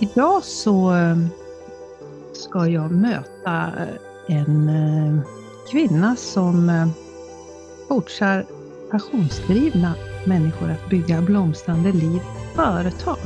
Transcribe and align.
Idag 0.00 0.44
så 0.44 0.94
eh, 0.94 1.16
ska 2.32 2.68
jag 2.68 2.90
möta 2.90 3.66
eh, 3.78 4.36
en 4.36 4.68
eh, 4.68 5.20
kvinna 5.70 6.16
som 6.16 6.90
coachar 7.88 8.46
passionsdrivna 8.90 9.94
människor 10.26 10.70
att 10.70 10.90
bygga 10.90 11.20
blomstrande 11.20 11.92
liv 11.92 12.20
företag. 12.54 13.18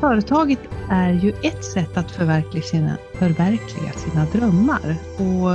Företaget 0.00 0.58
är 0.90 1.12
ju 1.12 1.30
ett 1.42 1.64
sätt 1.64 1.96
att 1.96 2.10
förverkliga 2.10 2.62
sina, 2.62 2.96
förverkliga 3.14 3.92
sina 3.92 4.24
drömmar. 4.24 4.96
Och 5.18 5.50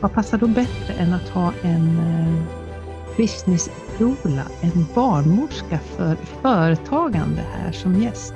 vad 0.00 0.12
passar 0.12 0.38
då 0.38 0.46
bättre 0.46 0.94
än 0.98 1.12
att 1.12 1.28
ha 1.28 1.52
en 1.62 2.00
business 3.16 3.70
doula, 3.98 4.42
en 4.60 4.86
barnmorska 4.94 5.78
för 5.78 6.16
företagande 6.42 7.42
här 7.52 7.72
som 7.72 8.02
gäst. 8.02 8.34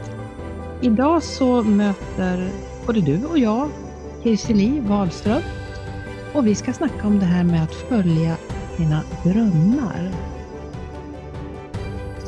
Idag 0.81 1.23
så 1.23 1.63
möter 1.63 2.51
både 2.87 3.01
du 3.01 3.25
och 3.25 3.39
jag 3.39 3.71
Kirsi 4.23 4.81
Wahlström 4.81 5.43
och 6.35 6.47
vi 6.47 6.55
ska 6.55 6.73
snacka 6.73 7.07
om 7.07 7.19
det 7.19 7.25
här 7.25 7.45
med 7.45 7.63
att 7.63 7.75
följa 7.75 8.37
sina 8.77 9.03
drömmar. 9.25 10.11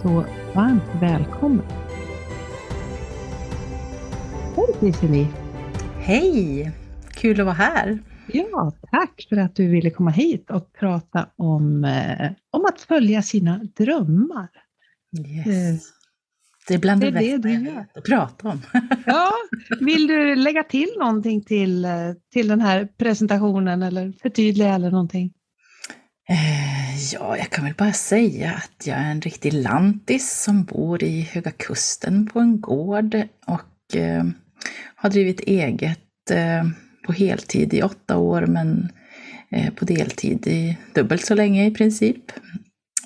Så 0.02 0.24
varmt 0.54 0.82
välkommen! 1.00 1.66
Hej 4.56 4.66
Kirsi 4.80 5.28
Hej! 5.98 6.72
Kul 7.10 7.40
att 7.40 7.46
vara 7.46 7.54
här! 7.54 7.98
Ja, 8.32 8.72
tack 8.90 9.26
för 9.28 9.36
att 9.36 9.56
du 9.56 9.68
ville 9.68 9.90
komma 9.90 10.10
hit 10.10 10.50
och 10.50 10.72
prata 10.72 11.28
om, 11.36 11.84
eh, 11.84 12.30
om 12.50 12.64
att 12.64 12.80
följa 12.80 13.22
sina 13.22 13.60
drömmar. 13.76 14.48
Yes. 15.18 15.46
Eh, 15.46 15.80
det 16.68 16.74
är 16.74 16.78
bland 16.78 17.00
det, 17.00 17.10
det 17.10 17.12
bästa 17.12 17.48
jag 17.48 17.60
vet 17.60 17.96
att 17.96 18.04
prata 18.04 18.48
om. 18.48 18.62
ja, 19.06 19.32
vill 19.80 20.06
du 20.06 20.34
lägga 20.34 20.64
till 20.64 20.88
någonting 20.98 21.44
till, 21.44 21.84
eh, 21.84 21.90
till 22.32 22.48
den 22.48 22.60
här 22.60 22.88
presentationen 22.98 23.82
eller 23.82 24.12
förtydliga 24.22 24.74
eller 24.74 24.90
någonting? 24.90 25.32
Ja, 27.12 27.36
jag 27.36 27.50
kan 27.50 27.64
väl 27.64 27.74
bara 27.74 27.92
säga 27.92 28.52
att 28.52 28.86
jag 28.86 28.96
är 28.96 29.10
en 29.10 29.20
riktig 29.20 29.52
lantis 29.52 30.42
som 30.42 30.64
bor 30.64 31.02
i 31.04 31.20
Höga 31.20 31.50
Kusten 31.50 32.26
på 32.26 32.40
en 32.40 32.60
gård 32.60 33.14
och 33.46 33.96
har 34.94 35.10
drivit 35.10 35.40
eget 35.40 36.00
på 37.10 37.14
heltid 37.14 37.74
i 37.74 37.82
åtta 37.82 38.16
år 38.16 38.46
men 38.46 38.88
eh, 39.50 39.74
på 39.74 39.84
deltid 39.84 40.46
i 40.46 40.78
dubbelt 40.94 41.26
så 41.26 41.34
länge 41.34 41.66
i 41.66 41.70
princip. 41.70 42.32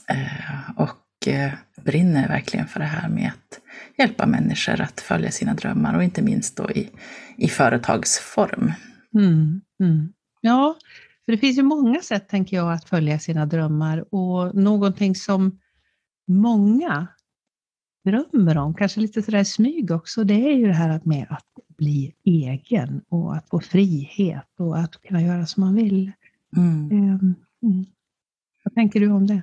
Eh, 0.08 0.70
och 0.76 1.28
eh, 1.28 1.52
brinner 1.84 2.28
verkligen 2.28 2.66
för 2.66 2.80
det 2.80 2.86
här 2.86 3.08
med 3.08 3.28
att 3.28 3.60
hjälpa 3.98 4.26
människor 4.26 4.80
att 4.80 5.00
följa 5.00 5.30
sina 5.30 5.54
drömmar 5.54 5.96
och 5.96 6.04
inte 6.04 6.22
minst 6.22 6.56
då 6.56 6.70
i, 6.70 6.90
i 7.36 7.48
företagsform. 7.48 8.72
Mm, 9.14 9.60
mm. 9.80 10.12
Ja, 10.40 10.76
för 11.24 11.32
det 11.32 11.38
finns 11.38 11.58
ju 11.58 11.62
många 11.62 12.00
sätt, 12.00 12.28
tänker 12.28 12.56
jag, 12.56 12.72
att 12.72 12.88
följa 12.88 13.18
sina 13.18 13.46
drömmar 13.46 14.04
och 14.14 14.54
någonting 14.54 15.14
som 15.14 15.58
många 16.28 17.06
drömmer 18.04 18.58
om, 18.58 18.74
kanske 18.74 19.00
lite 19.00 19.22
sådär 19.22 19.38
i 19.40 19.44
smyg 19.44 19.90
också, 19.90 20.24
det 20.24 20.34
är 20.34 20.56
ju 20.56 20.66
det 20.66 20.74
här 20.74 21.00
med 21.04 21.26
att 21.30 21.46
bli 21.76 22.14
egen 22.24 23.02
och 23.08 23.36
att 23.36 23.48
få 23.48 23.60
frihet 23.60 24.48
och 24.58 24.78
att 24.78 25.02
kunna 25.02 25.22
göra 25.22 25.46
som 25.46 25.60
man 25.60 25.74
vill. 25.74 26.12
Mm. 26.56 26.90
Ehm, 26.90 27.34
mm. 27.62 27.84
Vad 28.64 28.74
tänker 28.74 29.00
du 29.00 29.10
om 29.10 29.26
det? 29.26 29.42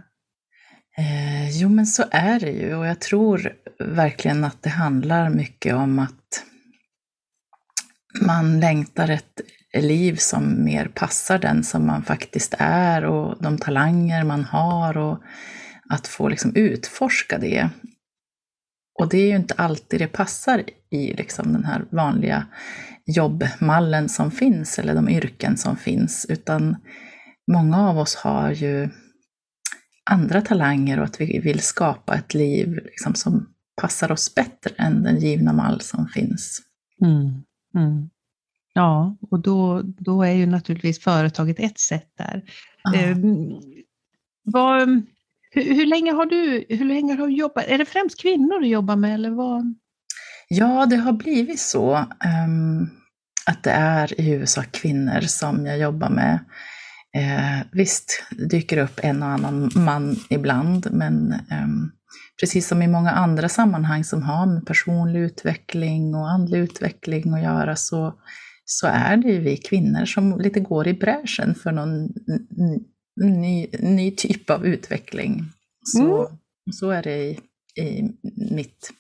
Eh, 0.98 1.62
jo, 1.62 1.70
men 1.70 1.86
så 1.86 2.04
är 2.12 2.40
det 2.40 2.52
ju 2.52 2.76
och 2.76 2.86
jag 2.86 3.00
tror 3.00 3.54
verkligen 3.80 4.44
att 4.44 4.64
det 4.64 4.70
handlar 4.70 5.30
mycket 5.30 5.76
om 5.76 6.00
att 6.00 6.44
man 8.22 8.60
längtar 8.60 9.10
ett 9.10 9.42
liv 9.74 10.16
som 10.16 10.64
mer 10.64 10.86
passar 10.86 11.40
den 11.40 11.64
som 11.64 11.88
man 11.88 12.04
faktiskt 12.04 12.56
är 12.58 13.06
och 13.06 13.44
de 13.44 13.58
talanger 13.58 14.24
man 14.24 14.44
har 14.44 14.98
och 14.98 15.24
att 15.90 16.08
få 16.08 16.30
liksom 16.30 16.56
utforska 16.56 17.38
det. 17.38 17.70
Och 19.02 19.10
det 19.10 19.18
är 19.18 19.28
ju 19.28 19.36
inte 19.36 19.54
alltid 19.54 20.00
det 20.00 20.08
passar 20.08 20.64
i 20.90 21.14
liksom 21.14 21.54
den 21.54 21.66
här 21.66 21.86
vanliga 21.90 22.48
jobbmallen 23.06 24.10
som 24.10 24.32
finns, 24.32 24.80
eller 24.80 24.96
de 24.96 25.10
yrken 25.10 25.58
som 25.58 25.78
finns, 25.78 26.26
utan 26.30 26.76
många 27.52 27.90
av 27.90 27.98
oss 27.98 28.16
har 28.16 28.52
ju 28.52 28.90
andra 30.10 30.42
talanger 30.42 31.00
och 31.00 31.06
att 31.06 31.22
vi 31.22 31.40
vill 31.40 31.60
skapa 31.60 32.16
ett 32.16 32.34
liv 32.34 32.80
liksom 32.86 33.16
som 33.16 33.50
passar 33.82 34.12
oss 34.12 34.36
bättre 34.36 34.76
än 34.78 35.04
den 35.04 35.20
givna 35.20 35.54
mall 35.54 35.82
som 35.82 36.08
finns. 36.08 36.62
Mm, 37.02 37.44
mm. 37.76 38.10
Ja, 38.74 39.18
och 39.32 39.40
då, 39.40 39.82
då 39.84 40.24
är 40.24 40.34
ju 40.34 40.46
naturligtvis 40.46 41.00
företaget 41.00 41.60
ett 41.60 41.80
sätt 41.80 42.10
där. 42.18 42.44
Eh, 42.96 43.18
vad, 44.44 45.02
hur, 45.52 45.76
hur, 45.76 45.86
länge 45.86 46.12
har 46.12 46.26
du, 46.26 46.66
hur 46.70 46.86
länge 46.86 47.16
har 47.16 47.28
du 47.28 47.34
jobbat? 47.34 47.66
Är 47.68 47.78
det 47.78 47.86
främst 47.86 48.22
kvinnor 48.22 48.60
du 48.60 48.68
jobbar 48.68 48.96
med 48.96 49.14
eller 49.14 49.30
vad? 49.30 49.76
Ja, 50.48 50.86
det 50.86 50.96
har 50.96 51.14
blivit 51.14 51.60
så. 51.60 51.96
Um, 52.46 52.90
att 53.46 53.64
det 53.64 53.72
är 53.72 54.20
i 54.20 54.24
huvudsak 54.24 54.72
kvinnor 54.72 55.22
som 55.22 55.66
jag 55.66 55.80
jobbar 55.80 56.10
med. 56.10 56.40
Eh, 57.18 57.68
visst 57.72 58.24
dyker 58.50 58.78
upp 58.78 59.00
en 59.04 59.24
och 59.24 59.30
annan 59.30 59.72
man 59.76 60.16
ibland, 60.30 60.88
men 60.92 61.32
eh, 61.32 61.68
precis 62.40 62.68
som 62.68 62.82
i 62.82 62.88
många 62.88 63.12
andra 63.12 63.50
sammanhang 63.50 64.04
som 64.04 64.24
har 64.24 64.46
med 64.46 64.66
personlig 64.66 65.20
utveckling 65.20 66.16
och 66.16 66.30
andlig 66.30 66.60
utveckling 66.60 67.34
att 67.34 67.44
göra 67.44 67.76
så, 67.76 68.14
så 68.66 68.88
är 68.88 69.18
det 69.18 69.28
ju 69.28 69.40
vi 69.40 69.58
kvinnor 69.58 70.06
som 70.06 70.40
lite 70.40 70.60
går 70.60 70.88
i 70.88 70.94
bräschen 70.94 71.56
för 71.56 71.72
någon 71.72 72.10
ny, 73.16 73.68
ny 73.80 74.12
typ 74.12 74.50
av 74.50 74.66
utveckling. 74.66 75.46
Så, 75.86 76.28
mm. 76.28 76.38
så 76.72 76.90
är 76.90 77.04
det 77.04 77.18
i, 77.18 77.40
i 77.76 78.12
mitt 78.52 78.92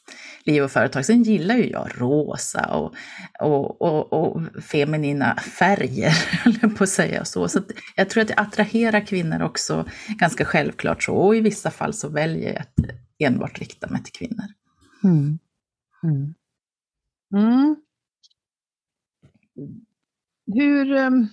liv 0.43 0.63
och 0.63 0.71
företag. 0.71 1.05
Sen 1.05 1.23
gillar 1.23 1.55
ju 1.55 1.69
jag 1.69 1.89
rosa 1.97 2.75
och, 2.75 2.95
och, 3.39 3.81
och, 3.81 4.13
och 4.13 4.63
feminina 4.63 5.35
färger, 5.35 6.13
eller 6.45 6.75
på 6.75 6.83
att 6.83 6.89
säga 6.89 7.25
så. 7.25 7.47
Så 7.47 7.61
jag 7.95 8.09
tror 8.09 8.21
att 8.21 8.27
det 8.27 8.35
attraherar 8.35 9.05
kvinnor 9.05 9.41
också 9.41 9.89
ganska 10.07 10.45
självklart 10.45 11.03
så. 11.03 11.15
Och 11.15 11.35
i 11.35 11.39
vissa 11.39 11.71
fall 11.71 11.93
så 11.93 12.09
väljer 12.09 12.53
jag 12.53 12.61
att 12.61 12.73
enbart 13.19 13.59
rikta 13.59 13.87
mig 13.87 14.03
till 14.03 14.13
kvinnor. 14.13 14.45
Mm. 15.03 15.39
Mm. 16.03 16.33
Mm. 17.33 17.75
Hur, 20.53 20.91
um, 20.91 21.27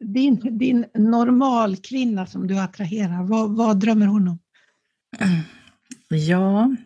din, 0.00 0.58
din 0.58 0.86
normalkvinna 0.94 2.26
som 2.26 2.46
du 2.46 2.58
attraherar, 2.58 3.22
vad, 3.22 3.56
vad 3.56 3.80
drömmer 3.80 4.06
hon 4.06 4.28
om? 4.28 4.38
Ja, 6.08 6.76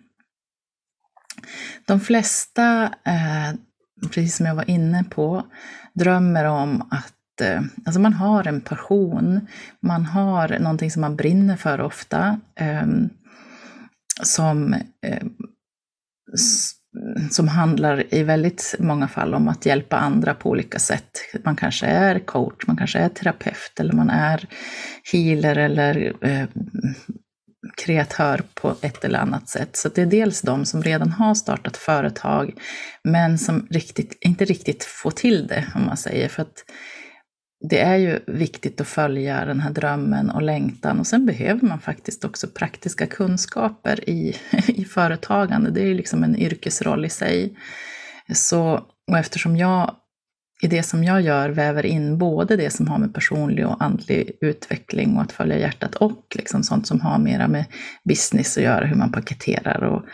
de 1.87 2.01
flesta, 2.01 2.85
eh, 2.85 3.55
precis 4.01 4.37
som 4.37 4.47
jag 4.47 4.55
var 4.55 4.71
inne 4.71 5.05
på, 5.05 5.47
drömmer 5.93 6.45
om 6.45 6.83
att 6.91 7.41
eh, 7.41 7.63
alltså 7.85 8.01
man 8.01 8.13
har 8.13 8.47
en 8.47 8.61
passion, 8.61 9.47
man 9.81 10.05
har 10.05 10.59
någonting 10.59 10.91
som 10.91 11.01
man 11.01 11.17
brinner 11.17 11.57
för 11.57 11.81
ofta, 11.81 12.41
ehm, 12.55 13.05
eh, 13.05 13.09
som 14.23 14.75
som 17.31 17.49
handlar 17.49 18.15
i 18.15 18.23
väldigt 18.23 18.75
många 18.79 19.09
fall 19.09 19.35
om 19.35 19.49
att 19.49 19.67
hjälpa 19.67 19.97
andra 19.97 20.35
på 20.35 20.51
olika 20.51 20.79
sätt. 20.79 21.11
Man 21.45 21.57
kanske 21.57 21.87
är 21.87 22.19
coach, 22.19 22.67
man 22.67 22.77
kanske 22.77 22.99
är 22.99 23.09
terapeut 23.09 23.81
eller 23.81 23.93
man 23.93 24.11
är 24.11 24.49
healer 25.13 25.57
eller 25.57 26.13
eh, 26.21 26.47
kreatör 27.77 28.43
på 28.55 28.75
ett 28.81 29.05
eller 29.05 29.19
annat 29.19 29.49
sätt. 29.49 29.77
Så 29.77 29.89
det 29.89 30.03
är 30.03 30.07
dels 30.07 30.43
de 30.43 30.65
som 30.65 30.83
redan 30.83 31.13
har 31.13 31.35
startat 31.35 31.77
företag, 31.77 32.55
men 33.05 33.39
som 33.39 33.67
riktigt, 33.71 34.19
inte 34.21 34.45
riktigt 34.45 34.85
får 34.85 35.11
till 35.11 35.47
det, 35.47 35.67
om 35.75 35.87
man 35.87 35.97
säger. 35.97 36.29
För 36.29 36.43
att 36.43 36.65
det 37.63 37.81
är 37.81 37.97
ju 37.97 38.19
viktigt 38.27 38.81
att 38.81 38.89
följa 38.89 39.45
den 39.45 39.61
här 39.61 39.71
drömmen 39.71 40.31
och 40.31 40.43
längtan 40.43 40.99
och 41.01 41.07
sen 41.07 41.27
behöver 41.27 41.67
man 41.67 41.81
faktiskt 41.81 42.25
också 42.25 42.47
praktiska 42.47 43.07
kunskaper 43.07 44.11
i, 44.11 44.37
i 44.67 44.85
företagande. 44.85 45.71
Det 45.71 45.81
är 45.81 45.87
ju 45.87 45.95
liksom 45.95 46.25
en 46.25 46.37
yrkesroll 46.37 47.05
i 47.05 47.09
sig. 47.09 47.57
Så, 48.33 48.87
och 49.11 49.19
eftersom 49.19 49.57
jag 49.57 49.97
i 50.63 50.69
det 50.69 50.83
som 50.83 51.05
jag 51.05 51.21
gör 51.21 51.49
väver 51.49 51.87
in 51.87 52.19
både 52.19 52.57
det 52.57 52.71
som 52.71 52.89
har 52.89 52.99
med 52.99 53.15
personlig 53.15 53.67
och 53.67 53.85
andlig 53.85 54.31
utveckling 54.41 55.17
och 55.17 55.23
att 55.23 55.33
följa 55.33 55.59
hjärtat 55.59 55.95
och 55.95 56.27
liksom 56.35 56.63
sånt 56.63 56.87
som 56.87 57.01
har 57.01 57.19
mera 57.19 57.49
med 57.49 57.65
business 58.05 58.57
att 58.57 58.63
göra, 58.63 58.87
hur 58.87 58.97
man 58.97 59.13
paketerar 59.13 59.83
och 59.83 60.05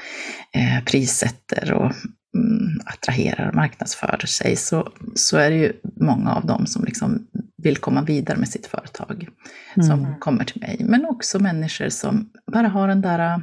eh, 0.61 0.85
prissätter 0.85 1.73
och 1.73 1.93
mm, 2.37 2.81
attraherar 2.85 3.49
och 3.49 3.55
marknadsför 3.55 4.27
sig, 4.27 4.57
så, 4.57 4.93
så 5.15 5.37
är 5.37 5.51
det 5.51 5.57
ju 5.57 5.73
många 6.01 6.35
av 6.35 6.47
dem 6.47 6.67
som 6.67 6.85
liksom 6.85 7.27
vill 7.63 7.77
komma 7.77 8.03
vidare 8.03 8.39
med 8.39 8.49
sitt 8.49 8.67
företag 8.67 9.29
mm. 9.77 9.89
som 9.89 10.21
kommer 10.21 10.45
till 10.45 10.61
mig. 10.61 10.77
Men 10.81 11.07
också 11.07 11.39
människor 11.39 11.89
som 11.89 12.31
bara 12.53 12.69
har 12.69 12.89
den 12.89 13.01
där, 13.01 13.43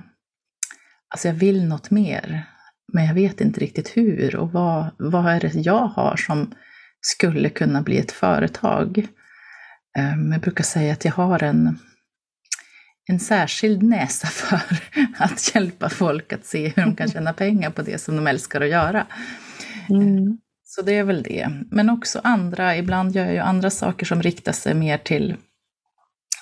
alltså 1.10 1.28
jag 1.28 1.36
vill 1.36 1.68
något 1.68 1.92
mer. 1.92 2.46
men 2.94 3.06
jag 3.06 3.14
vet 3.14 3.42
inte 3.42 3.60
riktigt 3.60 3.98
hur 3.98 4.36
och 4.36 4.52
vad, 4.52 4.86
vad 4.98 5.26
är 5.26 5.40
det 5.40 5.56
jag 5.56 5.88
har 5.88 6.16
som 6.16 6.54
skulle 7.02 7.50
kunna 7.50 7.82
bli 7.82 7.98
ett 7.98 8.12
företag. 8.12 9.08
Ehm, 9.98 10.32
jag 10.32 10.42
brukar 10.42 10.64
säga 10.64 10.94
att 10.94 11.06
jag 11.06 11.12
har 11.12 11.44
en, 11.44 11.80
en 13.08 13.20
särskild 13.20 13.84
näsa 13.84 14.28
för 14.32 14.60
att 15.18 15.56
hjälpa 15.56 15.90
folk 15.90 16.34
att 16.34 16.46
se 16.46 16.68
hur 16.68 16.84
de 16.84 16.96
kan 16.96 17.08
tjäna 17.08 17.34
pengar 17.34 17.70
på 17.70 17.82
det 17.82 18.02
som 18.02 18.16
de 18.16 18.28
älskar 18.28 18.62
att 18.62 18.70
göra. 18.70 19.08
Mm. 19.90 20.38
Så 20.76 20.82
det 20.82 20.94
är 20.94 21.04
väl 21.04 21.24
det. 21.24 21.50
Men 21.72 21.90
också 21.90 22.22
andra, 22.24 22.78
ibland 22.78 23.16
gör 23.16 23.26
jag 23.26 23.34
ju 23.34 23.40
andra 23.40 23.70
saker 23.70 24.06
som 24.06 24.22
riktar 24.22 24.52
sig 24.52 24.74
mer 24.74 24.98
till 24.98 25.38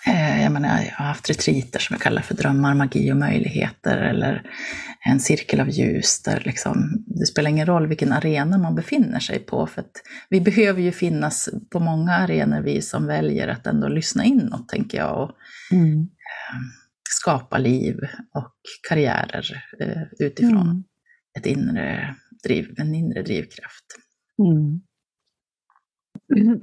Eh, 0.08 0.44
jag, 0.44 0.52
menar, 0.52 0.70
jag 0.70 0.96
har 0.96 1.06
haft 1.06 1.30
retriter 1.30 1.80
som 1.80 1.94
jag 1.94 2.02
kallar 2.02 2.22
för 2.22 2.34
drömmar, 2.36 2.74
magi 2.74 3.12
och 3.12 3.18
möjligheter 3.18 3.98
eller 3.98 4.44
en 5.06 5.20
cirkel 5.20 5.60
av 5.60 5.70
ljus 5.70 6.24
där 6.24 6.42
liksom, 6.46 7.04
det 7.06 7.26
spelar 7.26 7.50
ingen 7.50 7.66
roll 7.66 7.88
vilken 7.88 8.12
arena 8.12 8.58
man 8.58 8.76
befinner 8.76 9.20
sig 9.20 9.40
på 9.40 9.68
för 9.68 9.82
att 9.82 10.02
vi 10.30 10.42
behöver 10.42 10.82
ju 10.82 10.92
finnas 10.92 11.50
på 11.72 11.80
många 11.80 12.12
arenor 12.12 12.62
vi 12.62 12.82
som 12.82 13.08
väljer 13.08 13.48
att 13.48 13.68
ändå 13.68 13.88
lyssna 13.88 14.24
inåt 14.24 14.70
tänker 14.70 14.98
jag 14.98 15.24
och 15.24 15.32
mm. 15.72 16.00
eh, 16.00 16.60
skapa 17.10 17.58
liv 17.58 17.96
och 18.34 18.54
karriärer 18.90 19.64
eh, 19.80 20.02
utifrån 20.20 20.68
mm. 20.68 20.84
ett 21.38 21.46
inre 21.46 22.16
driv, 22.44 22.74
en 22.78 22.96
inre 22.96 23.22
drivkraft. 23.22 24.03
Mm. 24.40 24.82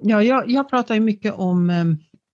Ja, 0.03 0.23
jag, 0.23 0.51
jag 0.51 0.71
pratar 0.71 0.95
ju 0.95 1.01
mycket 1.01 1.35
om 1.35 1.71
eh, 1.71 1.85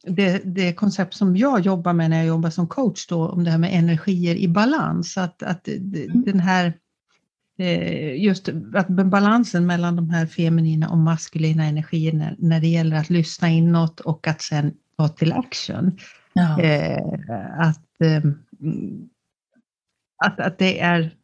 det, 0.06 0.42
det 0.44 0.74
koncept 0.74 1.14
som 1.14 1.36
jag 1.36 1.60
jobbar 1.60 1.92
med 1.92 2.10
när 2.10 2.16
jag 2.16 2.26
jobbar 2.26 2.50
som 2.50 2.68
coach 2.68 3.06
då, 3.06 3.28
om 3.28 3.44
det 3.44 3.50
här 3.50 3.58
med 3.58 3.74
energier 3.74 4.34
i 4.34 4.48
balans. 4.48 5.18
Att, 5.18 5.42
att 5.42 5.68
mm. 5.68 6.22
den 6.22 6.40
här 6.40 6.72
eh, 7.58 8.22
just 8.22 8.48
att 8.74 8.88
balansen 8.88 9.66
mellan 9.66 9.96
de 9.96 10.10
här 10.10 10.26
feminina 10.26 10.90
och 10.90 10.98
maskulina 10.98 11.64
energierna 11.64 12.34
när 12.38 12.60
det 12.60 12.68
gäller 12.68 12.96
att 12.96 13.10
lyssna 13.10 13.48
inåt 13.48 14.00
och 14.00 14.26
att 14.26 14.42
sen 14.42 14.74
ta 14.96 15.08
till 15.08 15.32
action. 15.32 15.98
Ja. 16.32 16.60
Eh, 16.60 17.02
att, 17.58 17.86
att, 20.24 20.40
att 20.40 20.58
det 20.58 20.80
är 20.80 21.14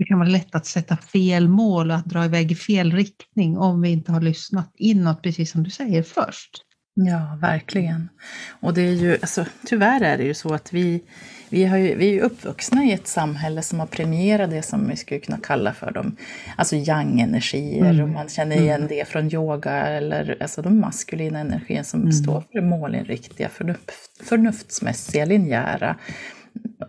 det 0.00 0.06
kan 0.06 0.18
vara 0.18 0.28
lätt 0.28 0.54
att 0.54 0.66
sätta 0.66 0.96
fel 0.96 1.48
mål 1.48 1.90
och 1.90 1.96
att 1.96 2.04
dra 2.04 2.24
iväg 2.24 2.52
i 2.52 2.54
fel 2.54 2.92
riktning 2.92 3.58
om 3.58 3.82
vi 3.82 3.90
inte 3.90 4.12
har 4.12 4.20
lyssnat 4.20 4.72
inåt, 4.74 5.22
precis 5.22 5.50
som 5.50 5.62
du 5.62 5.70
säger, 5.70 6.02
först. 6.02 6.64
Ja, 6.94 7.38
verkligen. 7.40 8.08
Och 8.60 8.74
det 8.74 8.82
är 8.82 8.92
ju, 8.92 9.12
alltså, 9.12 9.44
tyvärr 9.66 10.00
är 10.00 10.18
det 10.18 10.24
ju 10.24 10.34
så 10.34 10.54
att 10.54 10.72
vi, 10.72 11.02
vi, 11.48 11.64
har 11.64 11.76
ju, 11.76 11.94
vi 11.94 12.18
är 12.18 12.22
uppvuxna 12.22 12.84
i 12.84 12.92
ett 12.92 13.06
samhälle 13.06 13.62
som 13.62 13.80
har 13.80 13.86
premierat 13.86 14.50
det 14.50 14.62
som 14.62 14.88
vi 14.88 14.96
skulle 14.96 15.20
kunna 15.20 15.38
kalla 15.38 15.72
för 15.72 15.90
de, 15.90 16.16
alltså 16.56 16.76
yang-energier. 16.76 17.90
Mm. 17.90 18.02
Och 18.02 18.08
man 18.08 18.28
känner 18.28 18.56
igen 18.56 18.76
mm. 18.76 18.88
det 18.88 19.08
från 19.08 19.34
yoga 19.34 19.72
eller 19.72 20.36
alltså 20.40 20.62
de 20.62 20.80
maskulina 20.80 21.38
energierna 21.38 21.84
som 21.84 22.00
mm. 22.00 22.12
står 22.12 22.40
för 22.40 22.60
det 22.60 22.66
målinriktiga, 22.66 23.48
förnuft, 23.48 24.22
förnuftsmässiga, 24.24 25.24
linjära. 25.24 25.96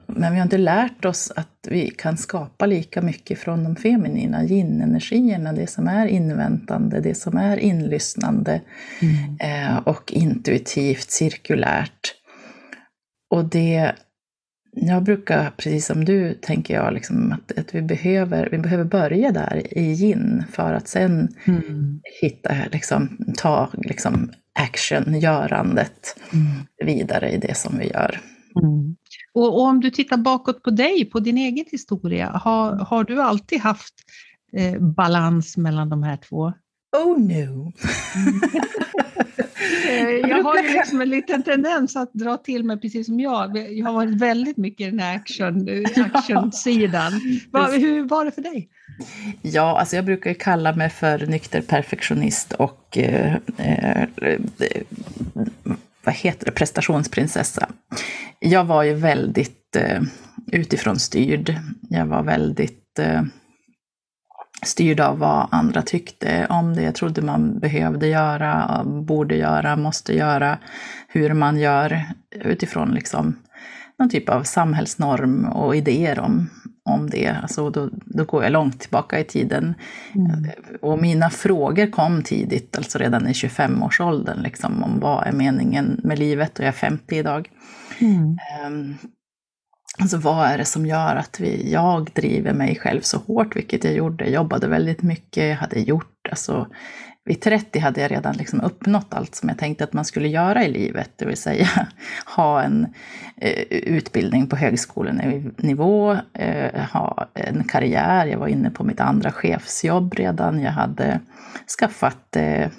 Men 0.08 0.32
vi 0.32 0.38
har 0.38 0.46
inte 0.46 0.58
lärt 0.58 1.06
oss 1.06 1.32
att 1.36 1.68
vi 1.70 1.90
kan 1.90 2.18
skapa 2.18 2.66
lika 2.66 3.02
mycket 3.02 3.40
från 3.40 3.64
de 3.64 3.76
feminina 3.76 4.44
yin-energierna, 4.44 5.54
det 5.54 5.68
som 5.68 5.88
är 5.88 6.08
inväntande, 6.08 7.00
det 7.00 7.16
som 7.16 7.38
är 7.38 7.58
inlyssnande 7.58 8.62
mm. 9.02 9.38
eh, 9.40 9.78
och 9.78 10.12
intuitivt, 10.12 11.12
cirkulärt. 11.12 12.16
Och 13.30 13.46
det, 13.46 13.92
jag 14.72 15.04
brukar, 15.04 15.50
precis 15.58 15.86
som 15.86 16.06
du, 16.06 16.34
tänker 16.34 16.74
jag, 16.74 16.94
liksom, 16.94 17.32
att, 17.32 17.58
att 17.58 17.76
vi, 17.76 17.82
behöver, 17.82 18.50
vi 18.52 18.58
behöver 18.58 18.84
börja 18.84 19.32
där 19.32 19.78
i 19.78 19.92
yin 19.92 20.44
för 20.52 20.74
att 20.74 20.88
sen 20.88 21.36
mm. 21.46 22.02
hitta, 22.22 22.56
liksom, 22.72 23.18
ta 23.38 23.70
liksom, 23.74 24.32
action, 24.60 25.20
görandet 25.20 26.20
mm. 26.34 26.48
vidare 26.86 27.32
i 27.32 27.38
det 27.38 27.58
som 27.58 27.78
vi 27.78 27.88
gör. 27.88 28.20
Mm. 28.64 28.96
Och, 29.34 29.48
och, 29.48 29.62
om 29.62 29.80
du 29.80 29.90
tittar 29.90 30.18
bakåt 30.18 30.64
på 30.64 30.70
dig, 30.70 31.06
på 31.06 31.20
din 31.20 31.38
egen 31.38 31.66
historia, 31.72 32.30
har, 32.30 32.76
har 32.76 33.04
du 33.04 33.22
alltid 33.22 33.60
haft 33.60 33.94
eh, 34.54 34.80
balans 34.80 35.58
mellan 35.58 35.90
de 35.90 36.04
här 36.04 36.18
två? 36.18 36.54
Oh 36.98 37.20
no! 37.20 37.74
Eh, 39.90 40.10
jag 40.10 40.44
har 40.44 40.58
ju 40.58 40.74
liksom 40.74 41.02
en 41.02 41.10
liten 41.10 41.44
tendens 41.44 41.96
att 41.96 42.14
dra 42.14 42.38
till 42.38 42.64
mig 42.64 42.80
precis 42.80 43.06
som 43.06 43.20
jag. 43.20 43.58
Jag 43.78 43.86
har 43.86 43.94
varit 43.94 44.22
väldigt 44.22 44.58
mycket 44.58 44.88
i 44.88 44.90
den 44.90 45.00
här 45.00 45.16
action, 45.16 45.86
action-sidan. 46.14 47.12
Hur 47.72 48.08
var 48.08 48.26
det 48.26 48.32
för 48.32 48.42
dig? 48.42 48.70
Ja, 49.42 49.80
alltså 49.80 49.96
jag 49.96 50.06
brukar 50.06 50.34
kalla 50.34 50.76
mig 50.76 50.90
för 50.90 51.26
nykter 51.26 51.62
perfektionist 51.62 52.54
och 52.54 52.98
eh, 52.98 53.36
eh, 53.58 54.08
vad 56.04 56.16
heter 56.16 56.46
det, 56.46 56.52
prestationsprinsessa. 56.52 57.70
Jag 58.40 58.64
var 58.64 58.84
ju 58.84 58.94
väldigt 58.94 59.76
eh, 59.76 60.02
utifrån 60.52 61.00
styrd. 61.00 61.56
Jag 61.90 62.06
var 62.06 62.24
väldigt 62.24 63.00
eh, 63.00 63.22
styrd 64.66 65.00
av 65.00 65.20
vad 65.20 65.48
andra 65.52 65.82
tyckte 65.82 66.48
om 66.50 66.76
det 66.76 66.82
jag 66.82 66.96
trodde 66.96 67.22
man 67.22 67.60
behövde 67.60 68.08
göra, 68.08 68.84
borde 68.86 69.36
göra, 69.36 69.76
måste 69.76 70.16
göra, 70.16 70.58
hur 71.08 71.34
man 71.34 71.60
gör 71.60 72.04
utifrån 72.32 72.92
liksom 72.92 73.36
någon 74.00 74.10
typ 74.10 74.30
av 74.30 74.44
samhällsnorm 74.44 75.46
och 75.46 75.76
idéer 75.76 76.20
om 76.20 76.50
om 76.92 77.10
det. 77.10 77.38
Alltså 77.42 77.70
då, 77.70 77.90
då 77.92 78.24
går 78.24 78.44
jag 78.44 78.52
långt 78.52 78.80
tillbaka 78.80 79.20
i 79.20 79.24
tiden. 79.24 79.74
Mm. 80.16 80.52
Och 80.82 81.02
mina 81.02 81.30
frågor 81.30 81.92
kom 81.92 82.24
tidigt, 82.24 82.78
alltså 82.78 82.98
redan 82.98 83.28
i 83.28 83.32
25-årsåldern, 83.32 84.42
liksom, 84.42 84.84
om 84.84 85.00
vad 85.00 85.28
är 85.28 85.32
meningen 85.32 86.02
med 86.04 86.20
livet? 86.20 86.60
Och 86.60 86.66
jag 86.66 86.68
är 86.68 86.72
50 86.72 87.16
idag. 87.16 87.50
Mm. 88.00 88.38
Um, 88.66 88.98
alltså 90.00 90.18
vad 90.18 90.48
är 90.48 90.58
det 90.58 90.66
som 90.66 90.86
gör 90.86 91.16
att 91.16 91.40
vi, 91.40 91.72
jag 91.72 92.10
driver 92.14 92.54
mig 92.54 92.76
själv 92.76 93.02
så 93.02 93.18
hårt, 93.18 93.56
vilket 93.56 93.84
jag 93.84 93.94
gjorde. 93.94 94.24
Jag 94.24 94.34
jobbade 94.34 94.68
väldigt 94.68 95.02
mycket, 95.02 95.50
jag 95.50 95.56
hade 95.56 95.80
gjort, 95.80 96.28
alltså 96.30 96.68
vid 97.26 97.42
30 97.42 97.80
hade 97.80 98.02
jag 98.02 98.12
redan 98.12 98.36
liksom 98.36 98.62
uppnått 98.62 99.14
allt 99.14 99.36
som 99.36 99.50
jag 99.50 99.58
tänkte 99.58 99.84
att 99.84 99.94
man 99.94 100.06
skulle 100.06 100.28
göra 100.28 100.66
i 100.66 100.72
livet, 100.72 101.12
det 101.16 101.26
vill 101.26 101.38
säga 101.38 101.68
ha 102.36 102.62
en 102.62 102.88
eh, 103.38 103.64
utbildning 103.70 104.48
på 104.48 104.56
högskolenivå, 104.56 106.18
eh, 106.34 106.82
ha 106.94 107.28
en 107.34 107.64
karriär. 107.64 108.26
Jag 108.26 108.40
var 108.40 108.48
inne 108.48 108.70
på 108.70 108.84
mitt 108.84 109.00
andra 109.00 109.32
chefsjobb 109.32 110.14
redan. 110.14 110.60
Jag 110.60 110.72
hade 110.72 111.20
skaffat 111.80 112.36
eh, 112.36 112.70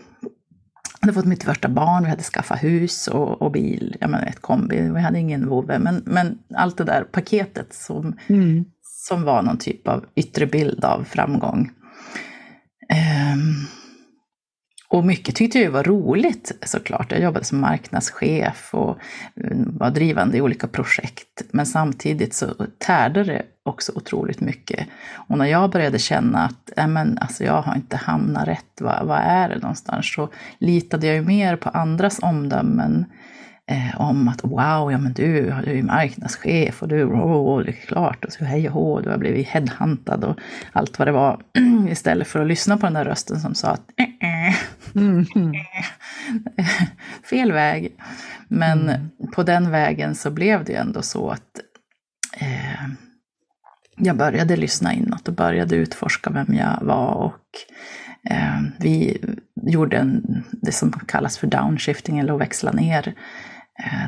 hade 1.00 1.12
fått 1.12 1.24
mitt 1.24 1.44
första 1.44 1.68
barn, 1.68 2.04
vi 2.04 2.10
hade 2.10 2.22
skaffat 2.22 2.62
hus 2.62 3.08
och, 3.08 3.42
och 3.42 3.52
bil, 3.52 3.96
jag 4.00 4.10
menar 4.10 4.26
ett 4.26 4.42
kombi, 4.42 4.80
vi 4.80 5.00
hade 5.00 5.18
ingen 5.18 5.48
vovve, 5.48 5.78
men, 5.78 6.02
men 6.06 6.38
allt 6.54 6.76
det 6.76 6.84
där 6.84 7.04
paketet 7.04 7.74
som, 7.74 8.16
mm. 8.26 8.64
som 8.82 9.22
var 9.22 9.42
någon 9.42 9.58
typ 9.58 9.88
av 9.88 10.04
yttre 10.14 10.46
bild 10.46 10.84
av 10.84 11.04
framgång. 11.04 11.70
Um, 13.34 13.66
och 14.92 15.04
mycket 15.04 15.36
tyckte 15.36 15.58
jag 15.58 15.70
var 15.70 15.84
roligt 15.84 16.52
såklart. 16.62 17.12
Jag 17.12 17.20
jobbade 17.20 17.44
som 17.44 17.60
marknadschef 17.60 18.74
och 18.74 18.98
eh, 19.34 19.56
var 19.66 19.90
drivande 19.90 20.36
i 20.36 20.40
olika 20.40 20.66
projekt. 20.66 21.42
Men 21.50 21.66
samtidigt 21.66 22.34
så 22.34 22.54
tärde 22.78 23.24
det 23.24 23.42
också 23.62 23.92
otroligt 23.94 24.40
mycket. 24.40 24.86
Och 25.14 25.38
när 25.38 25.46
jag 25.46 25.70
började 25.70 25.98
känna 25.98 26.44
att 26.44 26.78
äh, 26.78 26.86
men, 26.86 27.18
alltså, 27.18 27.44
jag 27.44 27.62
har 27.62 27.74
inte 27.74 27.96
hamnat 27.96 28.48
rätt, 28.48 28.80
vad, 28.80 29.06
vad 29.06 29.18
är 29.18 29.48
det 29.48 29.58
någonstans? 29.58 30.14
Så 30.14 30.28
litade 30.58 31.06
jag 31.06 31.16
ju 31.16 31.22
mer 31.22 31.56
på 31.56 31.68
andras 31.68 32.18
omdömen 32.22 33.04
eh, 33.70 34.00
om 34.00 34.28
att 34.28 34.44
wow, 34.44 34.92
ja 34.92 34.98
men 34.98 35.12
du, 35.12 35.54
du 35.64 35.78
är 35.78 35.82
marknadschef 35.82 36.82
och 36.82 36.88
du, 36.88 37.04
oh, 37.04 37.62
det 37.62 37.70
är 37.70 37.72
klart, 37.72 38.24
och 38.24 38.32
så 38.32 38.44
hej 38.44 38.68
och 38.68 38.74
hå, 38.74 39.00
du 39.00 39.10
har 39.10 39.18
blivit 39.18 39.48
headhuntad 39.48 40.24
och 40.24 40.38
allt 40.72 40.98
vad 40.98 41.08
det 41.08 41.12
var. 41.12 41.42
Istället 41.88 42.28
för 42.28 42.40
att 42.40 42.46
lyssna 42.46 42.76
på 42.76 42.86
den 42.86 42.94
där 42.94 43.04
rösten 43.04 43.40
som 43.40 43.54
sa 43.54 43.68
att 43.68 43.90
äh, 43.96 44.48
äh, 44.48 44.54
mm. 44.94 45.26
fel 47.30 47.52
väg. 47.52 47.96
Men 48.48 48.88
mm. 48.88 49.10
på 49.34 49.42
den 49.42 49.70
vägen 49.70 50.14
så 50.14 50.30
blev 50.30 50.64
det 50.64 50.74
ändå 50.74 51.02
så 51.02 51.30
att 51.30 51.60
eh, 52.36 52.86
jag 53.96 54.16
började 54.16 54.56
lyssna 54.56 54.94
inåt 54.94 55.28
och 55.28 55.34
började 55.34 55.76
utforska 55.76 56.30
vem 56.30 56.54
jag 56.54 56.78
var 56.82 57.14
och 57.14 57.40
eh, 58.30 58.60
vi 58.78 59.24
gjorde 59.62 59.96
en, 59.96 60.44
det 60.50 60.72
som 60.72 60.92
kallas 60.92 61.38
för 61.38 61.46
downshifting 61.46 62.18
eller 62.18 62.34
att 62.34 62.40
växla 62.40 62.72
ner 62.72 63.14
Eh, 63.14 63.51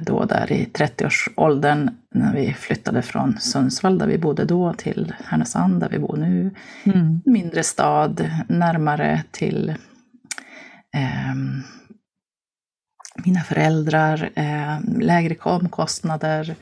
då 0.03 0.25
där 0.25 0.53
i 0.53 0.65
30-årsåldern 0.65 1.91
när 2.15 2.35
vi 2.35 2.53
flyttade 2.53 3.03
från 3.03 3.39
Sundsvall 3.39 3.99
där 3.99 4.07
vi 4.07 4.19
bodde 4.19 4.45
då 4.45 4.73
till 4.73 5.15
Härnösand 5.25 5.81
där 5.81 5.89
vi 5.89 5.99
bor 5.99 6.17
nu. 6.17 6.55
Mm. 6.85 7.21
Mindre 7.25 7.63
stad, 7.63 8.31
närmare 8.49 9.23
till 9.31 9.69
eh, 10.95 11.35
mina 13.25 13.41
föräldrar, 13.41 14.31
eh, 14.35 14.81
lägre 15.01 15.37
omkostnader 15.43 16.57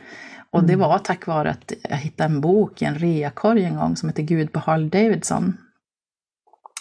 Och 0.50 0.64
det 0.64 0.76
var 0.76 0.98
tack 0.98 1.26
vare 1.26 1.50
att 1.50 1.72
jag 1.88 1.96
hittade 1.96 2.34
en 2.34 2.40
bok 2.40 2.82
i 2.82 2.84
en 2.84 2.98
reakorg 2.98 3.64
en 3.64 3.76
gång 3.76 3.96
som 3.96 4.08
heter 4.08 4.22
Gud 4.22 4.52
på 4.52 4.60
Harley 4.60 4.88
Davidson. 4.88 5.56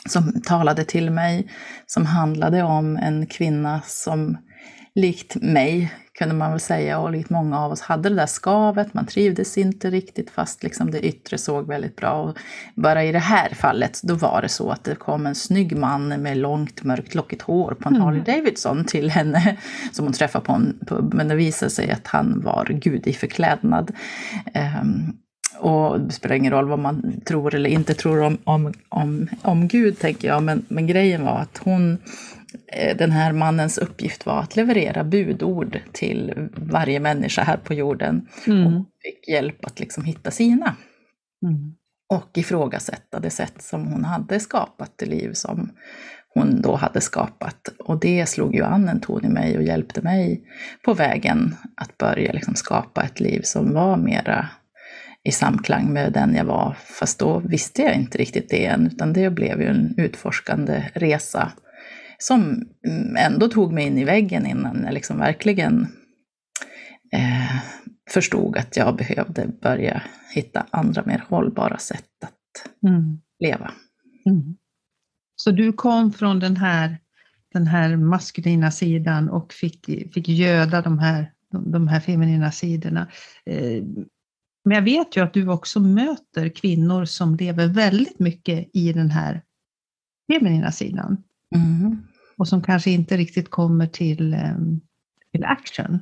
Som 0.09 0.41
talade 0.41 0.83
till 0.83 1.11
mig, 1.11 1.47
som 1.85 2.05
handlade 2.05 2.63
om 2.63 2.97
en 2.97 3.25
kvinna 3.25 3.81
som 3.85 4.37
likt 4.95 5.35
mig, 5.35 5.91
kunde 6.19 6.35
man 6.35 6.51
väl 6.51 6.59
säga, 6.59 6.99
och 6.99 7.11
likt 7.11 7.29
många 7.29 7.59
av 7.59 7.71
oss, 7.71 7.81
hade 7.81 8.09
det 8.09 8.15
där 8.15 8.25
skavet, 8.25 8.93
man 8.93 9.05
trivdes 9.05 9.57
inte 9.57 9.89
riktigt 9.89 10.29
fast 10.29 10.63
liksom 10.63 10.91
det 10.91 11.05
yttre 11.05 11.37
såg 11.37 11.67
väldigt 11.67 11.95
bra. 11.95 12.11
Och 12.11 12.37
bara 12.75 13.03
i 13.03 13.11
det 13.11 13.19
här 13.19 13.49
fallet, 13.49 14.01
då 14.03 14.15
var 14.15 14.41
det 14.41 14.49
så 14.49 14.69
att 14.69 14.83
det 14.83 14.95
kom 14.95 15.25
en 15.25 15.35
snygg 15.35 15.77
man 15.77 16.07
med 16.07 16.37
långt 16.37 16.83
mörkt 16.83 17.15
lockigt 17.15 17.41
hår 17.41 17.75
på 17.79 17.89
en 17.89 17.95
mm. 17.95 18.05
Harley 18.05 18.21
Davidson 18.21 18.85
till 18.85 19.09
henne, 19.09 19.57
som 19.91 20.05
hon 20.05 20.13
träffade 20.13 20.45
på 20.45 20.53
en 20.53 20.79
pub, 20.87 21.13
men 21.13 21.27
det 21.27 21.35
visade 21.35 21.69
sig 21.69 21.91
att 21.91 22.07
han 22.07 22.41
var 22.41 22.65
gud 22.65 23.07
i 23.07 23.13
förklädnad. 23.13 23.91
Um, 24.55 25.17
och 25.59 25.99
det 25.99 26.11
spelar 26.11 26.35
ingen 26.35 26.53
roll 26.53 26.67
vad 26.67 26.79
man 26.79 27.21
tror 27.25 27.55
eller 27.55 27.69
inte 27.69 27.93
tror 27.93 28.21
om, 28.21 28.37
om, 28.43 28.73
om, 28.89 29.27
om 29.41 29.67
Gud, 29.67 29.99
tänker 29.99 30.27
jag, 30.27 30.43
men, 30.43 30.65
men 30.67 30.87
grejen 30.87 31.25
var 31.25 31.37
att 31.37 31.57
hon 31.57 31.97
Eh, 32.67 32.97
den 32.97 33.11
här 33.11 33.33
mannens 33.33 33.77
uppgift 33.77 34.25
var 34.25 34.39
att 34.39 34.55
leverera 34.55 35.03
budord 35.03 35.79
till 35.91 36.49
varje 36.55 36.99
människa 36.99 37.43
här 37.43 37.57
på 37.57 37.73
jorden. 37.73 38.27
Mm. 38.47 38.67
Och 38.67 38.85
fick 39.03 39.27
hjälp 39.27 39.65
att 39.65 39.79
liksom 39.79 40.03
hitta 40.03 40.31
sina. 40.31 40.75
Mm. 41.45 41.75
Och 42.09 42.37
ifrågasätta 42.37 43.19
det 43.19 43.29
sätt 43.29 43.61
som 43.61 43.87
hon 43.87 44.05
hade 44.05 44.39
skapat 44.39 44.93
det 44.95 45.05
liv 45.05 45.33
som 45.33 45.71
hon 46.33 46.61
då 46.61 46.75
hade 46.75 47.01
skapat. 47.01 47.67
Och 47.79 47.99
det 47.99 48.29
slog 48.29 48.55
ju 48.55 48.63
an 48.63 48.89
en 48.89 48.99
ton 48.99 49.25
i 49.25 49.29
mig 49.29 49.57
och 49.57 49.63
hjälpte 49.63 50.01
mig 50.01 50.43
på 50.85 50.93
vägen 50.93 51.55
att 51.75 51.97
börja 51.97 52.33
liksom 52.33 52.55
skapa 52.55 53.03
ett 53.03 53.19
liv 53.19 53.41
som 53.41 53.73
var 53.73 53.97
mera 53.97 54.49
i 55.23 55.31
samklang 55.31 55.93
med 55.93 56.13
den 56.13 56.35
jag 56.35 56.45
var. 56.45 56.77
Fast 56.99 57.19
då 57.19 57.39
visste 57.39 57.81
jag 57.81 57.95
inte 57.95 58.17
riktigt 58.17 58.49
det 58.49 58.65
än, 58.65 58.87
utan 58.87 59.13
det 59.13 59.29
blev 59.29 59.61
ju 59.61 59.67
en 59.67 59.93
utforskande 59.97 60.83
resa 60.93 61.51
som 62.17 62.63
ändå 63.17 63.47
tog 63.47 63.73
mig 63.73 63.87
in 63.87 63.97
i 63.97 64.03
väggen 64.03 64.45
innan 64.45 64.83
jag 64.83 64.93
liksom 64.93 65.17
verkligen 65.17 65.87
eh, 67.13 67.55
förstod 68.09 68.57
att 68.57 68.77
jag 68.77 68.95
behövde 68.95 69.47
börja 69.47 70.01
hitta 70.33 70.65
andra 70.69 71.03
mer 71.05 71.23
hållbara 71.29 71.77
sätt 71.77 72.23
att 72.23 72.89
mm. 72.89 73.21
leva. 73.39 73.71
Mm. 74.25 74.55
Så 75.35 75.51
du 75.51 75.73
kom 75.73 76.13
från 76.13 76.39
den 76.39 76.57
här, 76.57 76.97
den 77.53 77.67
här 77.67 77.95
maskulina 77.95 78.71
sidan 78.71 79.29
och 79.29 79.53
fick, 79.53 79.85
fick 80.13 80.27
göda 80.27 80.81
de 80.81 80.99
här, 80.99 81.31
de 81.71 81.87
här 81.87 81.99
feminina 81.99 82.51
sidorna. 82.51 83.07
Eh, 83.45 83.83
men 84.65 84.75
jag 84.75 84.81
vet 84.81 85.17
ju 85.17 85.23
att 85.23 85.33
du 85.33 85.47
också 85.47 85.79
möter 85.79 86.49
kvinnor 86.49 87.05
som 87.05 87.35
lever 87.35 87.67
väldigt 87.67 88.19
mycket 88.19 88.69
i 88.73 88.93
den 88.93 89.11
här 89.11 89.41
feminina 90.31 90.71
sidan. 90.71 91.23
Mm 91.55 92.07
och 92.41 92.47
som 92.47 92.63
kanske 92.63 92.91
inte 92.91 93.17
riktigt 93.17 93.49
kommer 93.49 93.87
till, 93.87 94.33
ehm, 94.33 94.81
till 95.31 95.45
action. 95.45 95.99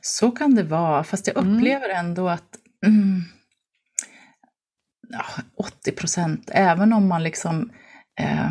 Så 0.00 0.30
kan 0.30 0.54
det 0.54 0.62
vara, 0.62 1.04
fast 1.04 1.26
jag 1.26 1.36
mm. 1.36 1.56
upplever 1.56 1.88
mm. 1.88 2.06
ändå 2.06 2.28
att 2.28 2.58
mm, 2.86 3.22
ja, 5.08 5.24
80 5.56 5.92
procent, 5.92 6.50
även 6.52 6.92
om 6.92 7.08
man 7.08 7.22
liksom 7.22 7.70
eh, 8.20 8.50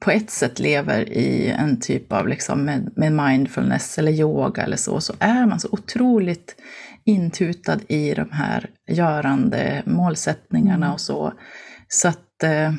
på 0.00 0.10
ett 0.10 0.30
sätt 0.30 0.58
lever 0.58 1.08
i 1.12 1.50
en 1.50 1.80
typ 1.80 2.12
av 2.12 2.28
liksom 2.28 2.64
med, 2.64 2.92
med, 2.96 3.12
mindfulness 3.12 3.98
eller 3.98 4.12
yoga 4.12 4.62
eller 4.62 4.76
så, 4.76 5.00
så 5.00 5.14
är 5.18 5.46
man 5.46 5.60
så 5.60 5.68
otroligt 5.72 6.56
intutad 7.04 7.78
i 7.88 8.14
de 8.14 8.30
här 8.30 8.70
görande 8.88 9.82
målsättningarna 9.86 10.86
mm. 10.86 10.92
och 10.92 11.00
så. 11.00 11.32
Så 11.88 12.08
att 12.08 12.42
eh, 12.42 12.72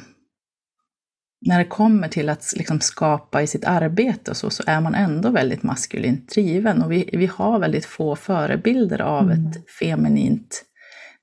när 1.45 1.57
det 1.59 1.65
kommer 1.65 2.07
till 2.07 2.29
att 2.29 2.53
liksom 2.55 2.79
skapa 2.79 3.41
i 3.41 3.47
sitt 3.47 3.65
arbete 3.65 4.31
och 4.31 4.37
så, 4.37 4.49
så 4.49 4.63
är 4.67 4.81
man 4.81 4.95
ändå 4.95 5.29
väldigt 5.29 5.63
maskulint 5.63 6.29
driven. 6.29 6.81
Och 6.81 6.91
vi, 6.91 7.09
vi 7.13 7.25
har 7.25 7.59
väldigt 7.59 7.85
få 7.85 8.15
förebilder 8.15 9.01
av 9.01 9.31
mm. 9.31 9.47
ett 9.47 9.69
feminint 9.69 10.65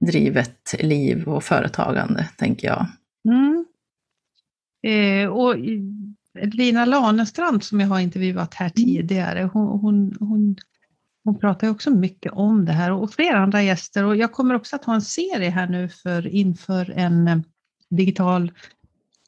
drivet 0.07 0.75
liv 0.79 1.29
och 1.29 1.45
företagande, 1.45 2.29
tänker 2.37 2.69
jag. 2.69 2.87
Mm. 3.29 3.65
Eh, 4.87 5.29
och 5.29 5.57
Lina 6.53 6.85
Lanestrand 6.85 7.65
som 7.65 7.81
jag 7.81 7.89
har 7.89 8.01
intervjuat 8.01 8.55
här 8.55 8.67
mm. 8.67 8.73
tidigare, 8.73 9.51
hon, 9.53 9.81
hon, 9.81 10.17
hon, 10.21 10.57
hon 11.25 11.39
pratar 11.39 11.69
också 11.69 11.91
mycket 11.91 12.33
om 12.33 12.65
det 12.65 12.73
här 12.73 12.93
och 12.93 13.13
flera 13.13 13.39
andra 13.39 13.63
gäster. 13.63 14.05
Och 14.05 14.17
jag 14.17 14.33
kommer 14.33 14.55
också 14.55 14.77
att 14.77 14.85
ha 14.85 14.95
en 14.95 15.03
serie 15.03 15.51
här 15.51 15.67
nu 15.67 15.89
för, 15.89 16.27
inför 16.27 16.91
en 16.91 17.29
eh, 17.29 17.39
digital 17.91 18.53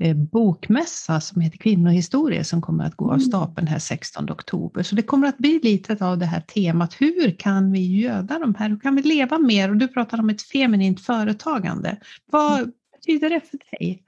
Eh, 0.01 0.17
bokmässa 0.17 1.21
som 1.21 1.41
heter 1.41 1.59
Kvinnohistoria 1.59 2.45
som 2.45 2.63
kommer 2.63 2.85
att 2.85 2.97
gå 2.97 3.05
av 3.05 3.15
mm. 3.15 3.21
stapeln 3.21 3.67
här 3.67 3.79
16 3.79 4.31
oktober. 4.31 4.83
Så 4.83 4.95
det 4.95 5.03
kommer 5.03 5.29
att 5.29 5.39
bli 5.39 5.61
lite 5.63 6.07
av 6.07 6.19
det 6.19 6.27
här 6.27 6.41
temat. 6.41 6.95
Hur 6.99 7.39
kan 7.39 7.73
vi 7.73 8.01
göda 8.01 8.39
de 8.39 8.55
här? 8.55 8.69
Hur 8.69 8.79
kan 8.79 8.97
vi 8.97 9.03
leva 9.03 9.39
mer? 9.39 9.71
Och 9.71 9.77
du 9.77 9.89
pratar 9.89 10.19
om 10.19 10.31
ett 10.31 10.43
feminint 10.43 11.01
företagande. 11.01 11.97
Vad 12.31 12.59
mm. 12.59 12.73
betyder 12.93 13.31
det 13.31 13.41
för 13.41 13.59
dig? 13.71 14.03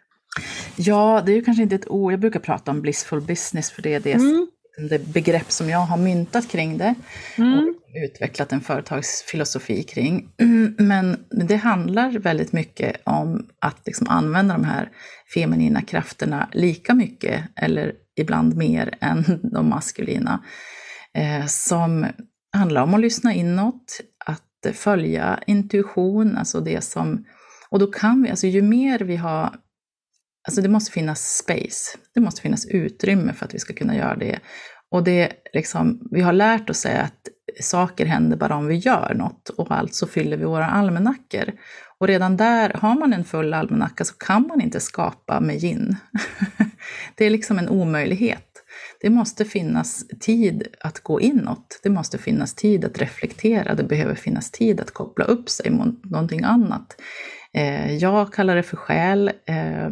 Ja, 0.77 1.23
det 1.27 1.33
är 1.33 1.37
ju 1.37 1.45
kanske 1.45 1.63
inte 1.63 1.75
ett 1.75 1.89
ord. 1.89 2.13
Jag 2.13 2.21
brukar 2.21 2.41
prata 2.41 2.71
om 2.71 2.81
blissful 2.81 3.21
business 3.21 3.71
för 3.71 3.83
det 3.83 3.95
är 3.95 4.01
det, 4.01 4.13
mm. 4.13 4.47
Det 4.77 4.99
begrepp 4.99 5.51
som 5.51 5.69
jag 5.69 5.79
har 5.79 5.97
myntat 5.97 6.49
kring 6.49 6.79
det. 6.79 6.95
Mm. 7.39 7.59
Och 7.59 7.65
utvecklat 8.05 8.53
en 8.53 8.61
företagsfilosofi 8.61 9.83
kring. 9.83 10.29
Men 10.79 11.25
det 11.31 11.57
handlar 11.57 12.11
väldigt 12.19 12.53
mycket 12.53 12.97
om 13.05 13.47
att 13.59 13.87
liksom 13.87 14.09
använda 14.09 14.55
de 14.55 14.65
här 14.65 14.91
feminina 15.35 15.83
krafterna 15.83 16.49
lika 16.53 16.95
mycket, 16.95 17.45
eller 17.57 17.93
ibland 18.17 18.57
mer, 18.57 18.95
än 19.01 19.25
de 19.43 19.69
maskulina. 19.69 20.45
Eh, 21.15 21.47
som 21.47 22.07
handlar 22.53 22.83
om 22.83 22.95
att 22.95 23.01
lyssna 23.01 23.35
inåt, 23.35 24.01
att 24.27 24.77
följa 24.77 25.41
intuition, 25.47 26.37
alltså 26.37 26.61
det 26.61 26.85
som... 26.85 27.25
Och 27.69 27.79
då 27.79 27.87
kan 27.87 28.23
vi, 28.23 28.31
alltså 28.31 28.47
ju 28.47 28.63
mer 28.63 28.99
vi 28.99 29.17
har 29.17 29.55
Alltså 30.47 30.63
det 30.63 30.69
måste 30.69 30.93
finnas 30.93 31.37
space, 31.37 31.99
det 32.15 32.21
måste 32.21 32.43
finnas 32.43 32.67
utrymme 32.67 33.33
för 33.33 33.45
att 33.47 33.55
vi 33.55 33.59
ska 33.59 33.75
kunna 33.75 33.97
göra 33.97 34.17
det. 34.17 34.39
Och 34.91 35.05
det 35.05 35.33
liksom, 35.53 36.09
vi 36.11 36.21
har 36.21 36.33
lärt 36.33 36.71
oss 36.71 36.87
att 36.87 37.29
saker 37.61 38.07
händer 38.07 38.37
bara 38.37 38.57
om 38.57 38.67
vi 38.67 38.75
gör 38.75 39.15
något 39.15 39.49
och 39.49 39.71
alltså 39.71 40.07
fyller 40.07 40.37
vi 40.37 40.45
våra 40.45 40.67
almanackor. 40.67 41.53
Och 41.99 42.09
redan 42.09 42.37
där, 42.37 42.71
har 42.71 42.95
man 42.95 43.13
en 43.13 43.25
full 43.25 43.55
almanacka 43.55 44.05
så 44.05 44.15
kan 44.15 44.47
man 44.47 44.61
inte 44.61 44.81
skapa 44.81 45.41
med 45.41 45.61
gin. 45.61 45.97
det 47.15 47.25
är 47.25 47.31
liksom 47.31 47.59
en 47.59 47.69
omöjlighet. 47.69 48.43
Det 49.01 49.11
måste 49.11 49.45
finnas 49.45 50.05
tid 50.21 50.67
att 50.81 51.01
gå 51.01 51.21
inåt. 51.21 51.81
Det 51.83 51.91
måste 51.91 52.19
finnas 52.19 52.55
tid 52.55 52.85
att 52.85 52.99
reflektera. 52.99 53.75
Det 53.75 53.85
behöver 53.85 54.15
finnas 54.15 54.51
tid 54.51 54.81
att 54.81 54.91
koppla 54.91 55.25
upp 55.25 55.49
sig 55.49 55.71
mot 55.71 56.05
någonting 56.05 56.45
annat. 56.45 57.01
Eh, 57.55 57.95
jag 57.97 58.33
kallar 58.33 58.57
det 58.57 58.63
för 58.63 58.77
själ. 58.77 59.29
Eh, 59.47 59.91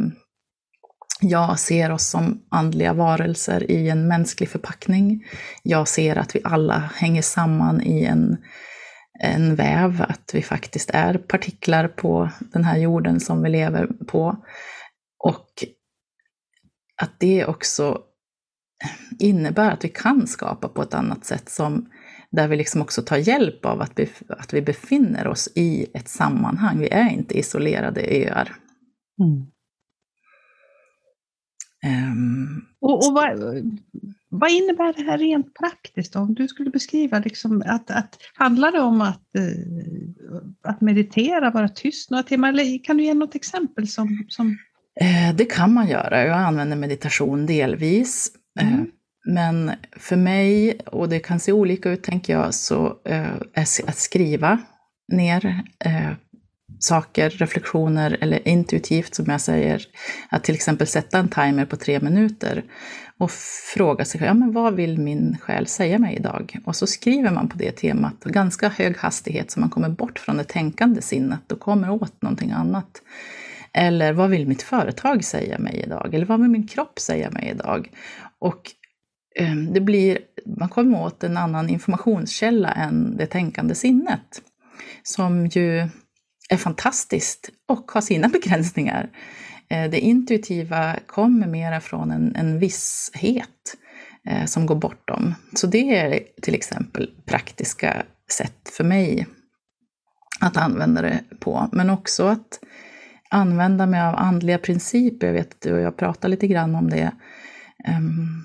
jag 1.20 1.58
ser 1.58 1.90
oss 1.92 2.06
som 2.06 2.42
andliga 2.48 2.92
varelser 2.92 3.70
i 3.70 3.88
en 3.88 4.08
mänsklig 4.08 4.48
förpackning. 4.48 5.24
Jag 5.62 5.88
ser 5.88 6.16
att 6.16 6.36
vi 6.36 6.40
alla 6.44 6.90
hänger 6.94 7.22
samman 7.22 7.82
i 7.82 8.04
en, 8.04 8.36
en 9.20 9.54
väv, 9.54 10.04
att 10.08 10.30
vi 10.34 10.42
faktiskt 10.42 10.90
är 10.90 11.18
partiklar 11.18 11.88
på 11.88 12.30
den 12.40 12.64
här 12.64 12.76
jorden 12.78 13.20
som 13.20 13.42
vi 13.42 13.50
lever 13.50 13.86
på. 14.06 14.36
Och 15.18 15.64
att 17.02 17.20
det 17.20 17.46
också 17.46 17.98
innebär 19.18 19.70
att 19.70 19.84
vi 19.84 19.88
kan 19.88 20.26
skapa 20.26 20.68
på 20.68 20.82
ett 20.82 20.94
annat 20.94 21.24
sätt 21.24 21.48
som 21.48 21.90
där 22.30 22.48
vi 22.48 22.56
liksom 22.56 22.82
också 22.82 23.02
tar 23.02 23.16
hjälp 23.16 23.64
av 23.64 23.80
att, 23.82 24.00
att 24.28 24.54
vi 24.54 24.62
befinner 24.62 25.26
oss 25.26 25.48
i 25.54 25.86
ett 25.94 26.08
sammanhang. 26.08 26.78
Vi 26.78 26.88
är 26.88 27.10
inte 27.10 27.38
isolerade 27.38 28.00
öar. 28.00 28.56
Mm. 29.20 29.53
Um, 31.84 32.64
och, 32.80 33.06
och 33.06 33.14
vad, 33.14 33.38
vad, 34.28 34.50
innebär 34.50 34.92
det 34.92 35.02
här 35.02 35.18
rent 35.18 35.54
praktiskt? 35.54 36.12
Då? 36.12 36.18
Om 36.18 36.34
du 36.34 36.48
skulle 36.48 36.70
beskriva, 36.70 37.18
liksom 37.18 37.62
att, 37.66 37.90
att, 37.90 38.18
handlar 38.34 38.72
det 38.72 38.80
om 38.80 39.00
att, 39.00 39.22
uh, 39.38 40.42
att 40.62 40.80
meditera, 40.80 41.50
vara 41.50 41.68
tyst 41.68 42.10
några 42.10 42.22
timmar? 42.22 42.84
Kan 42.84 42.96
du 42.96 43.04
ge 43.04 43.14
något 43.14 43.34
exempel? 43.34 43.88
som, 43.88 44.26
som... 44.28 44.48
Uh, 45.02 45.36
det 45.36 45.44
kan 45.44 45.72
man 45.72 45.88
göra. 45.88 46.26
Jag 46.26 46.38
använder 46.38 46.76
meditation 46.76 47.46
delvis. 47.46 48.30
Eh, 48.60 48.74
mm. 48.74 48.90
Men 49.26 49.70
för 49.96 50.16
mig, 50.16 50.78
och 50.86 51.08
det 51.08 51.18
kan 51.18 51.40
se 51.40 51.52
olika 51.52 51.90
ut 51.90 52.02
tänker 52.02 52.32
jag, 52.32 52.54
så 52.54 52.96
är 53.04 53.40
att 53.86 53.96
skriva 53.96 54.58
ner 55.12 55.62
saker, 56.84 57.30
reflektioner 57.30 58.16
eller 58.20 58.48
intuitivt 58.48 59.14
som 59.14 59.24
jag 59.28 59.40
säger, 59.40 59.86
att 60.28 60.44
till 60.44 60.54
exempel 60.54 60.86
sätta 60.86 61.18
en 61.18 61.28
timer 61.28 61.64
på 61.64 61.76
tre 61.76 62.00
minuter 62.00 62.64
och 63.18 63.30
fråga 63.74 64.04
sig 64.04 64.20
ja, 64.24 64.34
men 64.34 64.52
vad 64.52 64.74
vill 64.74 64.98
min 64.98 65.38
själ 65.40 65.66
säga 65.66 65.98
mig 65.98 66.16
idag? 66.16 66.56
Och 66.64 66.76
så 66.76 66.86
skriver 66.86 67.30
man 67.30 67.48
på 67.48 67.58
det 67.58 67.72
temat, 67.72 68.24
ganska 68.24 68.68
hög 68.68 68.96
hastighet 68.96 69.50
så 69.50 69.60
man 69.60 69.70
kommer 69.70 69.88
bort 69.88 70.18
från 70.18 70.36
det 70.36 70.44
tänkande 70.44 71.02
sinnet 71.02 71.52
och 71.52 71.60
kommer 71.60 71.90
åt 71.90 72.22
någonting 72.22 72.50
annat. 72.50 73.02
Eller 73.72 74.12
vad 74.12 74.30
vill 74.30 74.48
mitt 74.48 74.62
företag 74.62 75.24
säga 75.24 75.58
mig 75.58 75.82
idag? 75.86 76.14
Eller 76.14 76.26
vad 76.26 76.40
vill 76.40 76.50
min 76.50 76.66
kropp 76.66 76.98
säga 76.98 77.30
mig 77.30 77.50
idag? 77.54 77.90
Och 78.38 78.70
ehm, 79.36 79.72
det 79.72 79.80
blir, 79.80 80.18
man 80.58 80.68
kommer 80.68 81.02
åt 81.02 81.24
en 81.24 81.36
annan 81.36 81.68
informationskälla 81.68 82.72
än 82.72 83.16
det 83.16 83.26
tänkande 83.26 83.74
sinnet. 83.74 84.42
Som 85.02 85.46
ju 85.46 85.88
är 86.54 86.58
fantastiskt 86.58 87.50
och 87.68 87.90
har 87.92 88.00
sina 88.00 88.28
begränsningar. 88.32 89.10
Eh, 89.68 89.90
det 89.90 90.00
intuitiva 90.00 90.96
kommer 91.06 91.46
mera 91.46 91.80
från 91.80 92.10
en, 92.10 92.36
en 92.36 92.58
visshet 92.58 93.76
eh, 94.28 94.44
som 94.44 94.66
går 94.66 94.76
bortom. 94.76 95.34
Så 95.54 95.66
det 95.66 95.96
är 95.96 96.20
till 96.42 96.54
exempel 96.54 97.10
praktiska 97.26 98.02
sätt 98.30 98.70
för 98.76 98.84
mig 98.84 99.26
att 100.40 100.56
använda 100.56 101.02
det 101.02 101.20
på. 101.40 101.68
Men 101.72 101.90
också 101.90 102.26
att 102.26 102.60
använda 103.30 103.86
mig 103.86 104.00
av 104.00 104.14
andliga 104.14 104.58
principer. 104.58 105.26
Jag 105.26 105.34
vet 105.34 105.52
att 105.52 105.60
du 105.60 105.72
och 105.72 105.80
jag 105.80 105.96
pratar 105.96 106.28
lite 106.28 106.46
grann 106.46 106.74
om 106.74 106.90
det. 106.90 107.12
Ehm, 107.84 108.44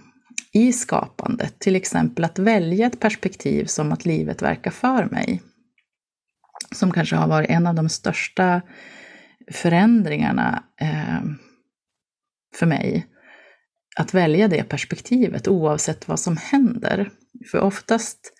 I 0.53 0.73
skapandet. 0.73 1.59
Till 1.59 1.75
exempel 1.75 2.25
att 2.25 2.39
välja 2.39 2.87
ett 2.87 2.99
perspektiv 2.99 3.65
som 3.65 3.91
att 3.91 4.05
livet 4.05 4.41
verkar 4.41 4.71
för 4.71 5.05
mig. 5.05 5.41
Som 6.71 6.91
kanske 6.91 7.15
har 7.15 7.27
varit 7.27 7.49
en 7.49 7.67
av 7.67 7.75
de 7.75 7.89
största 7.89 8.61
förändringarna 9.51 10.63
eh, 10.81 11.21
för 12.55 12.65
mig. 12.65 13.07
Att 13.95 14.13
välja 14.13 14.47
det 14.47 14.63
perspektivet 14.63 15.47
oavsett 15.47 16.07
vad 16.07 16.19
som 16.19 16.37
händer. 16.37 17.09
För 17.51 17.59
oftast 17.59 18.33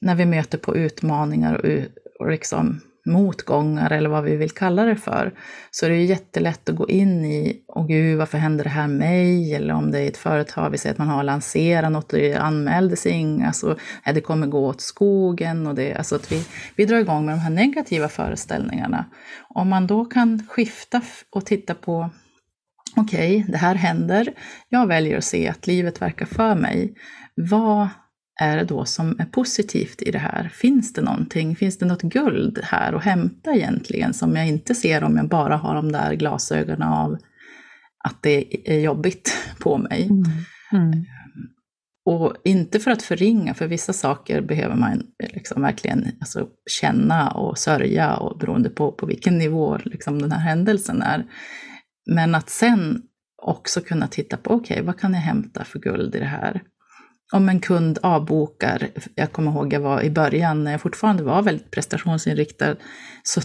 när 0.00 0.14
vi 0.14 0.26
möter 0.26 0.58
på 0.58 0.76
utmaningar 0.76 1.54
och, 1.54 1.82
och 2.20 2.30
liksom 2.30 2.80
motgångar 3.06 3.90
eller 3.90 4.10
vad 4.10 4.24
vi 4.24 4.36
vill 4.36 4.50
kalla 4.50 4.84
det 4.84 4.96
för, 4.96 5.34
så 5.70 5.86
är 5.86 5.90
det 5.90 5.96
ju 5.96 6.04
jättelätt 6.04 6.68
att 6.68 6.76
gå 6.76 6.88
in 6.88 7.24
i, 7.24 7.64
åh 7.68 7.86
gud, 7.86 8.18
varför 8.18 8.38
händer 8.38 8.64
det 8.64 8.70
här 8.70 8.88
mig? 8.88 9.54
Eller 9.54 9.74
om 9.74 9.90
det 9.90 10.00
är 10.00 10.08
ett 10.08 10.16
företag, 10.16 10.70
vi 10.70 10.78
säger 10.78 10.92
att 10.92 10.98
man 10.98 11.08
har 11.08 11.22
lanserat 11.22 11.92
något 11.92 12.12
och 12.12 12.18
det 12.18 12.34
anmäldes 12.34 13.06
inga, 13.06 13.52
så 13.52 13.76
det 14.14 14.20
kommer 14.20 14.46
gå 14.46 14.66
åt 14.66 14.80
skogen. 14.80 15.66
Och 15.66 15.74
det, 15.74 15.94
alltså 15.94 16.16
att 16.16 16.32
vi, 16.32 16.46
vi 16.76 16.84
drar 16.84 16.98
igång 16.98 17.26
med 17.26 17.34
de 17.34 17.40
här 17.40 17.50
negativa 17.50 18.08
föreställningarna. 18.08 19.04
Om 19.48 19.68
man 19.68 19.86
då 19.86 20.04
kan 20.04 20.46
skifta 20.48 21.00
och 21.30 21.46
titta 21.46 21.74
på 21.74 22.10
okej, 22.96 23.36
okay, 23.36 23.52
det 23.52 23.58
här 23.58 23.74
händer. 23.74 24.34
Jag 24.68 24.86
väljer 24.86 25.18
att 25.18 25.24
se 25.24 25.48
att 25.48 25.66
livet 25.66 26.02
verkar 26.02 26.26
för 26.26 26.54
mig. 26.54 26.94
Vad 27.36 27.88
är 28.40 28.56
det 28.56 28.64
då 28.64 28.84
som 28.84 29.16
är 29.18 29.24
positivt 29.24 30.02
i 30.02 30.10
det 30.10 30.18
här? 30.18 30.48
Finns 30.48 30.92
det 30.92 31.02
någonting? 31.02 31.56
Finns 31.56 31.78
det 31.78 31.86
något 31.86 32.02
guld 32.02 32.60
här 32.62 32.92
att 32.92 33.04
hämta 33.04 33.54
egentligen 33.54 34.14
som 34.14 34.36
jag 34.36 34.48
inte 34.48 34.74
ser 34.74 35.04
om 35.04 35.16
jag 35.16 35.28
bara 35.28 35.56
har 35.56 35.74
de 35.74 35.92
där 35.92 36.14
glasögonen 36.14 36.88
av 36.88 37.18
att 38.04 38.22
det 38.22 38.68
är 38.70 38.80
jobbigt 38.80 39.34
på 39.58 39.78
mig? 39.78 40.02
Mm. 40.02 40.24
Mm. 40.72 41.04
Och 42.06 42.34
inte 42.44 42.80
för 42.80 42.90
att 42.90 43.02
förringa, 43.02 43.54
för 43.54 43.66
vissa 43.66 43.92
saker 43.92 44.40
behöver 44.40 44.76
man 44.76 45.02
liksom 45.18 45.62
verkligen 45.62 46.06
alltså, 46.20 46.48
känna 46.70 47.30
och 47.30 47.58
sörja 47.58 48.16
och 48.16 48.38
beroende 48.38 48.70
på, 48.70 48.92
på 48.92 49.06
vilken 49.06 49.38
nivå 49.38 49.78
liksom, 49.84 50.22
den 50.22 50.32
här 50.32 50.40
händelsen 50.40 51.02
är. 51.02 51.24
Men 52.06 52.34
att 52.34 52.50
sen 52.50 53.02
också 53.42 53.80
kunna 53.80 54.06
titta 54.06 54.36
på, 54.36 54.50
okej, 54.50 54.74
okay, 54.74 54.86
vad 54.86 55.00
kan 55.00 55.14
jag 55.14 55.20
hämta 55.20 55.64
för 55.64 55.78
guld 55.78 56.14
i 56.14 56.18
det 56.18 56.24
här? 56.24 56.62
Om 57.34 57.48
en 57.48 57.60
kund 57.60 57.98
avbokar, 58.02 58.88
jag 59.14 59.32
kommer 59.32 59.50
ihåg 59.50 59.72
jag 59.72 59.80
var 59.80 60.02
i 60.02 60.10
början 60.10 60.64
när 60.64 60.70
jag 60.70 60.80
fortfarande 60.80 61.22
var 61.22 61.42
väldigt 61.42 61.70
prestationsinriktad, 61.70 62.76
så 63.22 63.40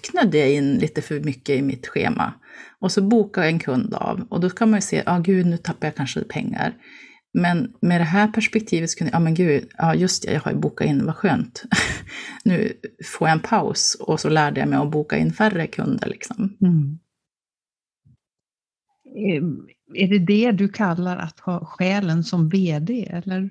knödde 0.00 0.38
jag 0.38 0.50
in 0.50 0.74
lite 0.74 1.02
för 1.02 1.20
mycket 1.20 1.58
i 1.58 1.62
mitt 1.62 1.86
schema. 1.86 2.32
Och 2.80 2.92
så 2.92 3.02
bokade 3.02 3.46
en 3.46 3.58
kund 3.58 3.94
av 3.94 4.26
och 4.30 4.40
då 4.40 4.50
kan 4.50 4.70
man 4.70 4.78
ju 4.78 4.82
se, 4.82 4.96
ja 4.96 5.02
ah, 5.06 5.18
gud 5.18 5.46
nu 5.46 5.56
tappar 5.56 5.86
jag 5.86 5.94
kanske 5.94 6.20
pengar. 6.20 6.74
Men 7.34 7.72
med 7.80 8.00
det 8.00 8.04
här 8.04 8.28
perspektivet 8.28 8.90
så 8.90 8.98
kunde 8.98 9.10
jag, 9.10 9.16
ja 9.16 9.24
men 9.24 9.34
gud, 9.34 9.68
ja 9.78 9.94
just 9.94 10.22
det, 10.22 10.32
jag 10.32 10.40
har 10.40 10.52
ju 10.52 10.58
bokat 10.58 10.86
in, 10.86 11.06
vad 11.06 11.16
skönt. 11.16 11.62
nu 12.44 12.72
får 13.04 13.28
jag 13.28 13.32
en 13.32 13.40
paus 13.40 13.96
och 14.00 14.20
så 14.20 14.28
lärde 14.28 14.60
jag 14.60 14.68
mig 14.68 14.78
att 14.78 14.90
boka 14.90 15.16
in 15.16 15.32
färre 15.32 15.66
kunder 15.66 16.08
liksom. 16.08 16.56
Mm. 16.62 16.98
Ehm, 19.14 19.66
är 19.94 20.08
det 20.08 20.18
det 20.18 20.52
du 20.52 20.68
kallar 20.68 21.16
att 21.16 21.40
ha 21.40 21.64
själen 21.64 22.24
som 22.24 22.48
VD? 22.48 23.08
Eller? 23.10 23.50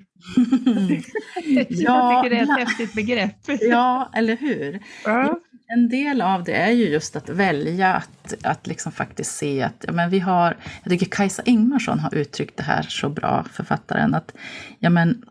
ja, 1.44 1.64
jag 1.68 2.24
tycker 2.24 2.30
det 2.30 2.36
är 2.36 2.42
ett 2.42 2.68
häftigt 2.68 2.94
begrepp. 2.94 3.36
ja, 3.60 4.10
eller 4.14 4.36
hur? 4.36 4.80
Ja. 5.04 5.40
En 5.66 5.88
del 5.88 6.20
av 6.20 6.44
det 6.44 6.54
är 6.54 6.70
ju 6.70 6.88
just 6.88 7.16
att 7.16 7.28
välja 7.28 7.94
att, 7.94 8.34
att 8.42 8.66
liksom 8.66 8.92
faktiskt 8.92 9.36
se 9.36 9.62
att 9.62 9.84
ja, 9.86 9.92
men 9.92 10.10
vi 10.10 10.18
har, 10.18 10.56
jag 10.82 10.90
tycker 10.90 11.06
Kajsa 11.06 11.42
Ingmarsson 11.44 11.98
har 11.98 12.14
uttryckt 12.14 12.56
det 12.56 12.62
här 12.62 12.82
så 12.82 13.08
bra, 13.08 13.44
författaren, 13.52 14.14
att 14.14 14.34
ja, 14.78 14.90
men, 14.90 15.24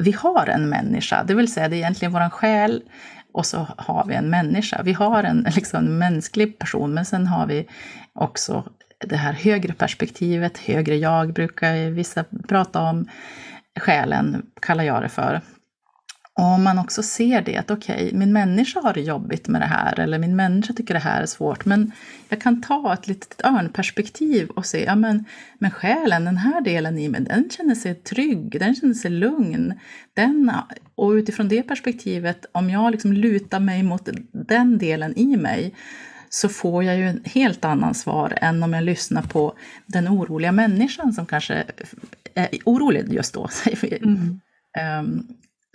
vi 0.00 0.12
har 0.12 0.46
en 0.46 0.68
människa, 0.68 1.24
det 1.24 1.34
vill 1.34 1.52
säga 1.52 1.68
det 1.68 1.76
är 1.76 1.78
egentligen 1.78 2.12
vår 2.12 2.30
själ 2.30 2.82
och 3.32 3.46
så 3.46 3.66
har 3.76 4.04
vi 4.06 4.14
en 4.14 4.30
människa. 4.30 4.82
Vi 4.82 4.92
har 4.92 5.24
en 5.24 5.46
liksom, 5.56 5.98
mänsklig 5.98 6.58
person, 6.58 6.94
men 6.94 7.04
sen 7.04 7.26
har 7.26 7.46
vi 7.46 7.68
också 8.12 8.64
det 9.08 9.16
här 9.16 9.32
högre 9.32 9.72
perspektivet, 9.72 10.58
högre 10.58 10.96
jag 10.96 11.32
brukar 11.32 11.90
vissa 11.90 12.24
prata 12.48 12.80
om, 12.80 13.08
själen 13.80 14.46
kallar 14.60 14.84
jag 14.84 15.02
det 15.02 15.08
för. 15.08 15.40
Och 16.38 16.44
om 16.44 16.64
man 16.64 16.78
också 16.78 17.02
ser 17.02 17.42
det, 17.42 17.56
att 17.56 17.70
okej, 17.70 18.06
okay, 18.06 18.18
min 18.18 18.32
människa 18.32 18.80
har 18.80 18.94
det 18.94 19.00
jobbigt 19.00 19.48
med 19.48 19.60
det 19.60 19.66
här, 19.66 20.00
eller 20.00 20.18
min 20.18 20.36
människa 20.36 20.72
tycker 20.72 20.94
det 20.94 21.00
här 21.00 21.22
är 21.22 21.26
svårt, 21.26 21.64
men 21.64 21.92
jag 22.28 22.40
kan 22.40 22.62
ta 22.62 22.92
ett 22.92 23.08
litet 23.08 23.44
örnperspektiv 23.44 24.48
och 24.48 24.66
se, 24.66 24.84
ja 24.84 24.94
men, 24.94 25.24
men 25.58 25.70
själen, 25.70 26.24
den 26.24 26.36
här 26.36 26.60
delen 26.60 26.98
i 26.98 27.08
mig, 27.08 27.20
den 27.20 27.50
känner 27.50 27.74
sig 27.74 27.94
trygg, 27.94 28.60
den 28.60 28.74
känner 28.74 28.94
sig 28.94 29.10
lugn. 29.10 29.74
Den, 30.14 30.52
och 30.94 31.10
utifrån 31.10 31.48
det 31.48 31.62
perspektivet, 31.62 32.46
om 32.52 32.70
jag 32.70 32.92
liksom 32.92 33.12
lutar 33.12 33.60
mig 33.60 33.82
mot 33.82 34.08
den 34.32 34.78
delen 34.78 35.18
i 35.18 35.36
mig, 35.36 35.74
så 36.34 36.48
får 36.48 36.84
jag 36.84 36.96
ju 36.96 37.08
en 37.08 37.20
helt 37.24 37.64
annan 37.64 37.94
svar 37.94 38.34
än 38.36 38.62
om 38.62 38.72
jag 38.72 38.84
lyssnar 38.84 39.22
på 39.22 39.54
den 39.86 40.08
oroliga 40.08 40.52
människan 40.52 41.12
som 41.12 41.26
kanske 41.26 41.64
är 42.34 42.48
orolig 42.64 43.12
just 43.12 43.34
då. 43.34 43.48
Mm. 44.02 44.40
um, 45.00 45.26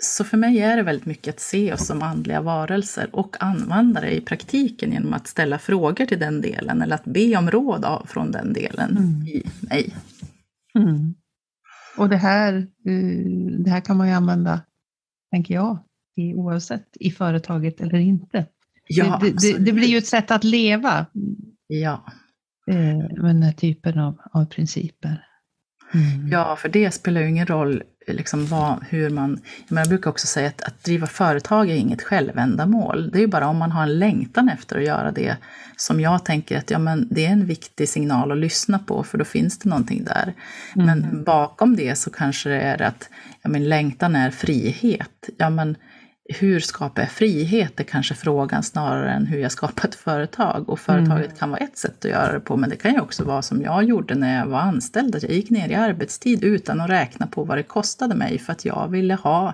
så 0.04 0.24
för 0.24 0.38
mig 0.38 0.60
är 0.60 0.78
det 0.78 0.84
väldigt 0.84 1.06
mycket 1.06 1.36
att 1.36 1.40
se 1.40 1.74
oss 1.74 1.88
som 1.88 2.02
andliga 2.02 2.42
varelser 2.42 3.16
och 3.16 3.36
använda 3.40 4.02
det 4.02 4.16
i 4.16 4.22
praktiken 4.22 4.92
genom 4.92 5.14
att 5.14 5.28
ställa 5.28 5.60
frågor 5.60 6.06
till 6.06 6.20
den 6.20 6.42
delen 6.42 6.82
eller 6.82 6.96
att 6.96 7.06
be 7.06 7.38
om 7.38 7.52
råd 7.52 7.86
av, 7.86 8.06
från 8.06 8.32
den 8.32 8.54
delen 8.54 8.98
mm. 8.98 9.28
i 9.28 9.44
mig. 9.62 9.96
Mm. 10.76 11.16
Och 11.98 12.10
det 12.10 12.18
här, 12.18 12.54
eh, 12.86 13.32
det 13.64 13.70
här 13.70 13.82
kan 13.82 13.98
man 13.98 14.08
ju 14.08 14.14
använda, 14.14 14.62
tänker 15.32 15.54
jag, 15.54 15.80
oavsett 16.36 16.88
i 17.00 17.12
företaget 17.12 17.82
eller 17.82 18.00
inte. 18.00 18.46
Ja, 18.88 19.20
det, 19.24 19.32
det, 19.32 19.58
det, 19.58 19.72
blir 19.72 19.88
ju 19.88 19.98
ett 19.98 20.08
sätt 20.08 20.32
att 20.32 20.44
leva. 20.44 21.06
Ja. 21.68 22.06
Eh, 22.72 22.98
med 22.98 23.36
den 23.36 23.44
här 23.44 23.54
typen 23.54 24.00
av, 24.00 24.18
av 24.34 24.46
principer. 24.46 25.24
Mm. 25.94 26.28
Ja, 26.32 26.56
för 26.56 26.70
det 26.70 26.92
spelar 26.92 27.22
ju 27.22 27.30
ingen 27.30 27.48
roll 27.48 27.84
liksom 28.08 28.46
vad, 28.46 28.84
hur 28.90 29.10
man... 29.10 29.40
Men 29.68 29.78
jag 29.78 29.88
brukar 29.88 30.10
också 30.10 30.28
säga 30.28 30.48
att, 30.48 30.62
att 30.62 30.84
driva 30.84 31.08
företag 31.08 31.70
är 31.70 31.76
inget 31.76 32.02
självändamål. 32.02 33.12
Det 33.12 33.18
är 33.18 33.22
ju 33.22 33.28
bara 33.28 33.48
om 33.48 33.58
man 33.58 33.72
har 33.72 33.84
en 33.84 34.00
längtan 34.00 34.50
efter 34.50 34.78
att 34.78 34.86
göra 34.86 35.12
det 35.12 35.38
som 35.78 36.00
jag 36.00 36.26
tänker 36.26 36.58
att 36.58 36.72
ja, 36.72 36.80
men 36.80 37.08
det 37.12 37.26
är 37.26 37.30
en 37.30 37.46
viktig 37.46 37.90
signal 37.90 38.32
att 38.32 38.38
lyssna 38.38 38.80
på 38.80 39.04
för 39.04 39.18
då 39.18 39.26
finns 39.26 39.60
det 39.60 39.70
någonting 39.70 40.04
där. 40.04 40.34
Mm. 40.76 40.86
Men 40.86 41.24
bakom 41.24 41.76
det 41.76 41.96
så 41.96 42.10
kanske 42.10 42.50
det 42.50 42.62
är 42.62 42.82
att 42.82 43.10
ja, 43.42 43.50
men 43.50 43.70
längtan 43.70 44.16
är 44.16 44.32
frihet. 44.32 45.30
Ja, 45.38 45.50
men 45.50 45.76
hur 46.30 46.60
skapar 46.60 47.02
jag 47.02 47.12
frihet? 47.12 47.80
är 47.80 47.84
kanske 47.84 48.16
frågan 48.16 48.64
snarare 48.64 49.12
än 49.12 49.26
hur 49.26 49.40
jag 49.40 49.52
skapar 49.52 49.88
ett 49.88 49.96
företag. 49.96 50.70
Och 50.70 50.80
företaget 50.80 51.26
mm. 51.26 51.38
kan 51.38 51.50
vara 51.50 51.60
ett 51.60 51.78
sätt 51.78 52.06
att 52.06 52.12
göra 52.12 52.34
det 52.34 52.40
på, 52.40 52.58
men 52.58 52.70
det 52.70 52.76
kan 52.76 52.94
ju 52.94 53.00
också 53.00 53.24
vara 53.24 53.42
som 53.42 53.62
jag 53.62 53.84
gjorde 53.84 54.16
när 54.16 54.40
jag 54.40 54.48
var 54.48 54.60
anställd. 54.60 55.16
Att 55.16 55.24
jag 55.24 55.32
gick 55.32 55.50
ner 55.50 55.70
i 55.70 55.76
arbetstid 55.76 56.44
utan 56.44 56.82
att 56.82 56.90
räkna 56.90 57.28
på 57.28 57.44
vad 57.44 57.58
det 57.58 57.64
kostade 57.64 58.16
mig 58.16 58.40
för 58.40 58.52
att 58.52 58.66
jag 58.66 58.88
ville 58.88 59.16
ha 59.16 59.54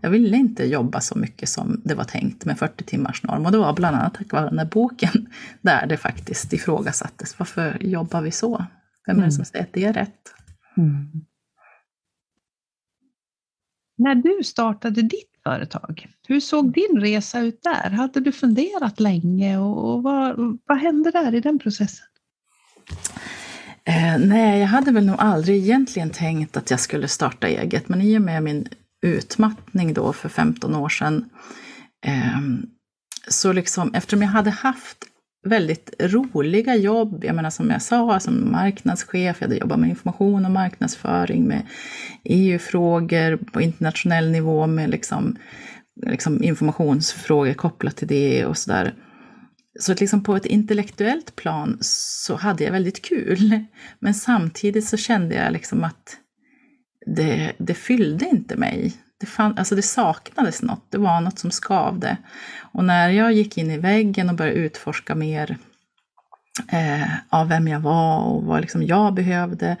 jag 0.00 0.10
ville 0.10 0.36
inte 0.36 0.64
jobba 0.64 1.00
så 1.00 1.18
mycket 1.18 1.48
som 1.48 1.80
det 1.84 1.94
var 1.94 2.04
tänkt 2.04 2.44
med 2.44 2.58
40 2.58 2.84
timmars 2.84 3.22
norm. 3.22 3.46
Och 3.46 3.52
det 3.52 3.58
var 3.58 3.72
bland 3.72 3.96
annat 3.96 4.14
tack 4.14 4.32
vare 4.32 4.44
den 4.44 4.56
där 4.56 4.64
boken 4.64 5.28
där 5.60 5.86
det 5.86 5.96
faktiskt 5.96 6.52
ifrågasattes. 6.52 7.38
Varför 7.38 7.78
jobbar 7.80 8.20
vi 8.20 8.30
så? 8.30 8.64
Vem 9.06 9.18
är 9.18 9.24
det 9.24 9.32
som 9.32 9.40
mm. 9.40 9.44
säger 9.44 9.64
att 9.64 9.72
det 9.72 9.84
är 9.84 9.92
rätt? 9.92 10.34
Mm. 10.76 11.08
När 13.96 14.14
du 14.14 14.44
startade 14.44 15.02
ditt 15.02 15.33
företag. 15.44 16.06
Hur 16.28 16.40
såg 16.40 16.72
din 16.72 17.00
resa 17.00 17.40
ut 17.40 17.62
där? 17.62 17.90
Hade 17.90 18.20
du 18.20 18.32
funderat 18.32 19.00
länge 19.00 19.58
och 19.58 20.02
vad, 20.02 20.58
vad 20.66 20.78
hände 20.78 21.10
där 21.10 21.34
i 21.34 21.40
den 21.40 21.58
processen? 21.58 22.06
Eh, 23.84 24.18
nej, 24.18 24.60
jag 24.60 24.66
hade 24.66 24.92
väl 24.92 25.06
nog 25.06 25.16
aldrig 25.18 25.62
egentligen 25.62 26.10
tänkt 26.10 26.56
att 26.56 26.70
jag 26.70 26.80
skulle 26.80 27.08
starta 27.08 27.48
eget, 27.48 27.88
men 27.88 28.00
i 28.00 28.18
och 28.18 28.22
med 28.22 28.42
min 28.42 28.68
utmattning 29.02 29.94
då 29.94 30.12
för 30.12 30.28
15 30.28 30.74
år 30.74 30.88
sedan, 30.88 31.28
eh, 32.06 32.40
så 33.28 33.52
liksom, 33.52 33.94
eftersom 33.94 34.22
jag 34.22 34.28
hade 34.28 34.50
haft 34.50 34.98
väldigt 35.44 35.94
roliga 36.00 36.76
jobb. 36.76 37.24
Jag 37.24 37.36
menar 37.36 37.50
som 37.50 37.70
jag 37.70 37.82
sa, 37.82 38.20
som 38.20 38.52
marknadschef, 38.52 39.36
jag 39.40 39.46
hade 39.46 39.56
jobbat 39.56 39.78
med 39.78 39.90
information 39.90 40.44
och 40.44 40.50
marknadsföring, 40.50 41.44
med 41.44 41.62
EU-frågor 42.24 43.36
på 43.36 43.60
internationell 43.60 44.30
nivå, 44.30 44.66
med 44.66 44.90
liksom, 44.90 45.36
liksom 46.06 46.42
informationsfrågor 46.42 47.54
kopplat 47.54 47.96
till 47.96 48.08
det 48.08 48.46
och 48.46 48.58
sådär. 48.58 48.94
Så 49.80 49.92
att 49.92 50.00
liksom 50.00 50.22
på 50.22 50.36
ett 50.36 50.46
intellektuellt 50.46 51.36
plan 51.36 51.78
så 51.80 52.34
hade 52.34 52.64
jag 52.64 52.72
väldigt 52.72 53.02
kul. 53.02 53.64
Men 53.98 54.14
samtidigt 54.14 54.88
så 54.88 54.96
kände 54.96 55.34
jag 55.34 55.52
liksom 55.52 55.84
att 55.84 56.16
det, 57.16 57.52
det 57.58 57.74
fyllde 57.74 58.24
inte 58.24 58.56
mig. 58.56 58.92
Det, 59.20 59.26
fann, 59.26 59.58
alltså 59.58 59.74
det 59.74 59.82
saknades 59.82 60.62
något, 60.62 60.86
det 60.90 60.98
var 60.98 61.20
något 61.20 61.38
som 61.38 61.50
skavde. 61.50 62.16
Och 62.72 62.84
när 62.84 63.08
jag 63.08 63.32
gick 63.32 63.58
in 63.58 63.70
i 63.70 63.78
väggen 63.78 64.28
och 64.28 64.34
började 64.34 64.58
utforska 64.58 65.14
mer 65.14 65.58
eh, 66.72 67.08
av 67.28 67.48
vem 67.48 67.68
jag 67.68 67.80
var 67.80 68.18
och 68.18 68.42
vad 68.44 68.60
liksom 68.60 68.82
jag 68.82 69.14
behövde, 69.14 69.76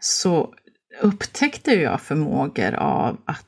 så 0.00 0.54
upptäckte 1.02 1.72
jag 1.72 2.00
förmågor 2.00 2.74
av 2.74 3.18
att 3.24 3.46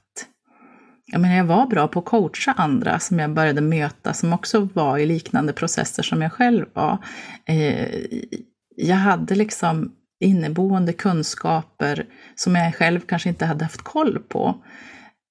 jag, 1.07 1.21
menar, 1.21 1.37
jag 1.37 1.45
var 1.45 1.67
bra 1.67 1.89
på 1.89 1.99
att 1.99 2.05
coacha 2.05 2.53
andra 2.57 2.99
som 2.99 3.19
jag 3.19 3.35
började 3.35 3.61
möta, 3.61 4.13
som 4.13 4.33
också 4.33 4.69
var 4.75 4.99
i 4.99 5.07
liknande 5.07 5.53
processer 5.53 6.03
som 6.03 6.23
jag 6.23 6.33
själv 6.33 6.67
var. 6.73 6.99
Eh, 7.45 7.89
jag 8.77 8.97
hade 8.97 9.35
liksom 9.35 9.93
inneboende 10.21 10.93
kunskaper 10.93 12.07
som 12.35 12.57
jag 12.57 12.75
själv 12.75 13.01
kanske 13.01 13.29
inte 13.29 13.47
hade 13.47 13.65
haft 13.65 13.83
koll 13.83 14.19
på. 14.29 14.65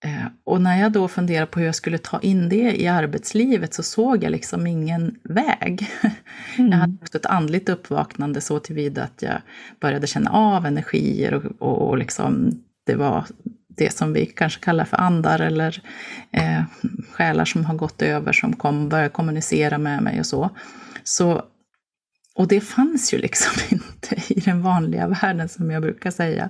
Eh, 0.04 0.26
och 0.44 0.62
när 0.62 0.82
jag 0.82 0.92
då 0.92 1.08
funderade 1.08 1.46
på 1.46 1.60
hur 1.60 1.66
jag 1.66 1.76
skulle 1.76 1.98
ta 1.98 2.20
in 2.20 2.50
det 2.50 2.82
i 2.82 2.88
arbetslivet 2.88 3.74
så 3.74 3.84
såg 3.84 4.24
jag 4.24 4.32
liksom 4.32 4.68
ingen 4.68 5.16
väg. 5.24 5.90
Mm. 6.58 6.72
Jag 6.72 6.78
hade 6.78 6.98
också 7.02 7.18
ett 7.18 7.26
andligt 7.26 7.70
uppvaknande 7.70 8.42
så 8.42 8.60
tillvida 8.60 9.04
att 9.04 9.22
jag 9.22 9.42
började 9.80 10.08
känna 10.08 10.32
av 10.32 10.66
energier 10.66 11.34
och, 11.34 11.44
och, 11.60 11.90
och 11.90 11.98
liksom, 11.98 12.52
det 12.86 12.96
var 12.96 13.26
det 13.68 13.94
som 13.94 14.14
vi 14.14 14.26
kanske 14.26 14.64
kallar 14.64 14.86
för 14.86 14.98
andar 14.98 15.40
eller 15.40 15.82
eh, 16.32 16.64
själar 17.12 17.46
som 17.46 17.66
har 17.66 17.76
gått 17.76 18.02
över 18.02 18.34
som 18.34 18.54
kom, 18.54 18.90
började 18.90 19.10
kommunicera 19.10 19.78
med 19.78 20.04
mig 20.04 20.20
och 20.20 20.26
så. 20.26 20.50
så. 21.04 21.44
Och 22.36 22.48
det 22.48 22.62
fanns 22.62 23.14
ju 23.14 23.18
liksom 23.18 23.54
inte 23.78 24.34
i 24.34 24.40
den 24.40 24.62
vanliga 24.62 25.08
världen 25.08 25.50
som 25.50 25.72
jag 25.72 25.82
brukar 25.82 26.12
säga. 26.12 26.50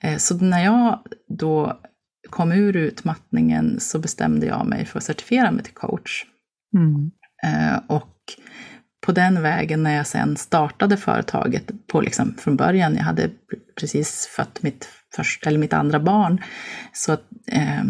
Eh, 0.00 0.16
så 0.16 0.36
när 0.36 0.64
jag 0.64 0.98
då 1.28 1.80
kom 2.30 2.52
ur 2.52 2.76
utmattningen 2.76 3.80
så 3.80 3.98
bestämde 3.98 4.46
jag 4.46 4.66
mig 4.66 4.84
för 4.84 4.98
att 4.98 5.04
certifiera 5.04 5.50
mig 5.50 5.64
till 5.64 5.74
coach. 5.74 6.24
Mm. 6.76 7.10
Eh, 7.44 7.80
och 7.86 8.14
på 9.06 9.12
den 9.12 9.42
vägen 9.42 9.82
när 9.82 9.96
jag 9.96 10.06
sen 10.06 10.36
startade 10.36 10.96
företaget 10.96 11.70
på 11.86 12.00
liksom 12.00 12.34
från 12.38 12.56
början, 12.56 12.96
jag 12.96 13.02
hade 13.02 13.30
precis 13.80 14.26
fött 14.36 14.62
mitt, 14.62 14.88
första, 15.16 15.48
eller 15.48 15.58
mitt 15.58 15.72
andra 15.72 16.00
barn, 16.00 16.42
så, 16.92 17.12
eh, 17.46 17.84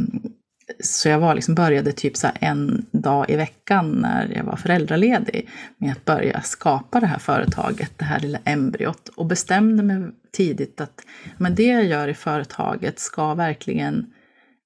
så 0.82 1.08
jag 1.08 1.18
var 1.18 1.34
liksom, 1.34 1.54
började 1.54 1.92
typ 1.92 2.16
så 2.16 2.28
en 2.40 2.86
dag 2.92 3.30
i 3.30 3.36
veckan 3.36 3.90
när 3.90 4.32
jag 4.36 4.44
var 4.44 4.56
föräldraledig 4.56 5.48
med 5.78 5.92
att 5.92 6.04
börja 6.04 6.42
skapa 6.42 7.00
det 7.00 7.06
här 7.06 7.18
företaget, 7.18 7.92
det 7.98 8.04
här 8.04 8.20
lilla 8.20 8.38
embryot 8.44 9.08
och 9.08 9.26
bestämde 9.26 9.82
mig 9.82 10.10
tidigt 10.32 10.80
att 10.80 11.00
men 11.38 11.54
det 11.54 11.66
jag 11.66 11.84
gör 11.84 12.08
i 12.08 12.14
företaget 12.14 12.98
ska 12.98 13.34
verkligen 13.34 14.06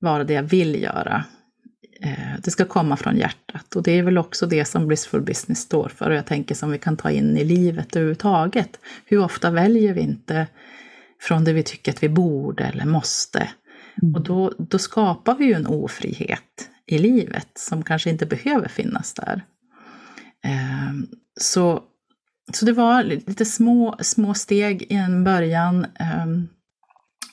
vara 0.01 0.25
det 0.25 0.33
jag 0.33 0.43
vill 0.43 0.83
göra. 0.83 1.25
Eh, 2.03 2.41
det 2.45 2.51
ska 2.51 2.65
komma 2.65 2.97
från 2.97 3.17
hjärtat 3.17 3.77
och 3.77 3.83
det 3.83 3.93
är 3.93 4.03
väl 4.03 4.19
också 4.19 4.47
det 4.47 4.65
som 4.65 4.87
Blissful 4.87 5.23
Business 5.23 5.61
står 5.61 5.89
för 5.89 6.11
och 6.11 6.17
jag 6.17 6.27
tänker 6.27 6.55
som 6.55 6.71
vi 6.71 6.79
kan 6.79 6.97
ta 6.97 7.11
in 7.11 7.37
i 7.37 7.45
livet 7.45 7.97
överhuvudtaget. 7.97 8.79
Hur 9.05 9.25
ofta 9.25 9.51
väljer 9.51 9.95
vi 9.95 10.01
inte 10.01 10.47
från 11.21 11.45
det 11.45 11.53
vi 11.53 11.63
tycker 11.63 11.93
att 11.93 12.03
vi 12.03 12.09
borde 12.09 12.65
eller 12.65 12.85
måste? 12.85 13.49
Mm. 14.03 14.15
Och 14.15 14.23
då, 14.23 14.53
då 14.59 14.79
skapar 14.79 15.35
vi 15.35 15.45
ju 15.45 15.53
en 15.53 15.67
ofrihet 15.67 16.71
i 16.87 16.99
livet 16.99 17.49
som 17.55 17.83
kanske 17.83 18.11
inte 18.11 18.27
behöver 18.27 18.69
finnas 18.69 19.15
där. 19.15 19.43
Eh, 20.45 20.93
så, 21.41 21.83
så 22.53 22.65
det 22.65 22.73
var 22.73 23.03
lite 23.03 23.45
små, 23.45 23.97
små 24.01 24.35
steg 24.35 24.83
i 24.83 24.95
en 24.95 25.25
början. 25.25 25.87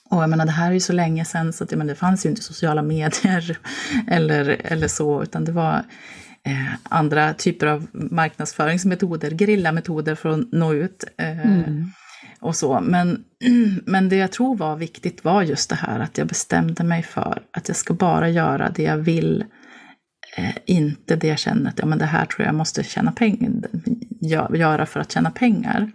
Och 0.09 0.23
jag 0.23 0.29
menar, 0.29 0.45
det 0.45 0.51
här 0.51 0.69
är 0.69 0.73
ju 0.73 0.79
så 0.79 0.93
länge 0.93 1.25
sedan 1.25 1.53
så 1.53 1.63
att, 1.63 1.71
menar, 1.71 1.85
det 1.85 1.95
fanns 1.95 2.25
ju 2.25 2.29
inte 2.29 2.41
sociala 2.41 2.81
medier 2.81 3.57
eller, 4.07 4.61
eller 4.63 4.87
så, 4.87 5.23
utan 5.23 5.45
det 5.45 5.51
var 5.51 5.83
eh, 6.43 6.73
andra 6.83 7.33
typer 7.33 7.67
av 7.67 7.87
marknadsföringsmetoder, 7.93 9.31
grillametoder 9.31 10.15
för 10.15 10.29
att 10.29 10.51
nå 10.51 10.73
ut. 10.73 11.03
Eh, 11.17 11.45
mm. 11.45 11.91
Och 12.39 12.55
så. 12.55 12.79
Men, 12.79 13.23
men 13.85 14.09
det 14.09 14.15
jag 14.15 14.31
tror 14.31 14.57
var 14.57 14.75
viktigt 14.75 15.23
var 15.23 15.43
just 15.43 15.69
det 15.69 15.75
här 15.75 15.99
att 15.99 16.17
jag 16.17 16.27
bestämde 16.27 16.83
mig 16.83 17.03
för 17.03 17.43
att 17.51 17.67
jag 17.67 17.77
ska 17.77 17.93
bara 17.93 18.29
göra 18.29 18.69
det 18.69 18.83
jag 18.83 18.97
vill, 18.97 19.45
eh, 20.37 20.55
inte 20.65 21.15
det 21.15 21.27
jag 21.27 21.39
känner 21.39 21.69
att 21.69 21.79
ja, 21.79 21.85
men 21.85 21.97
det 21.97 22.05
här 22.05 22.25
tror 22.25 22.45
jag 22.45 22.55
måste 22.55 22.83
tjäna 22.83 23.11
pengar, 23.11 23.51
göra 24.55 24.85
för 24.85 24.99
att 24.99 25.11
tjäna 25.11 25.31
pengar. 25.31 25.91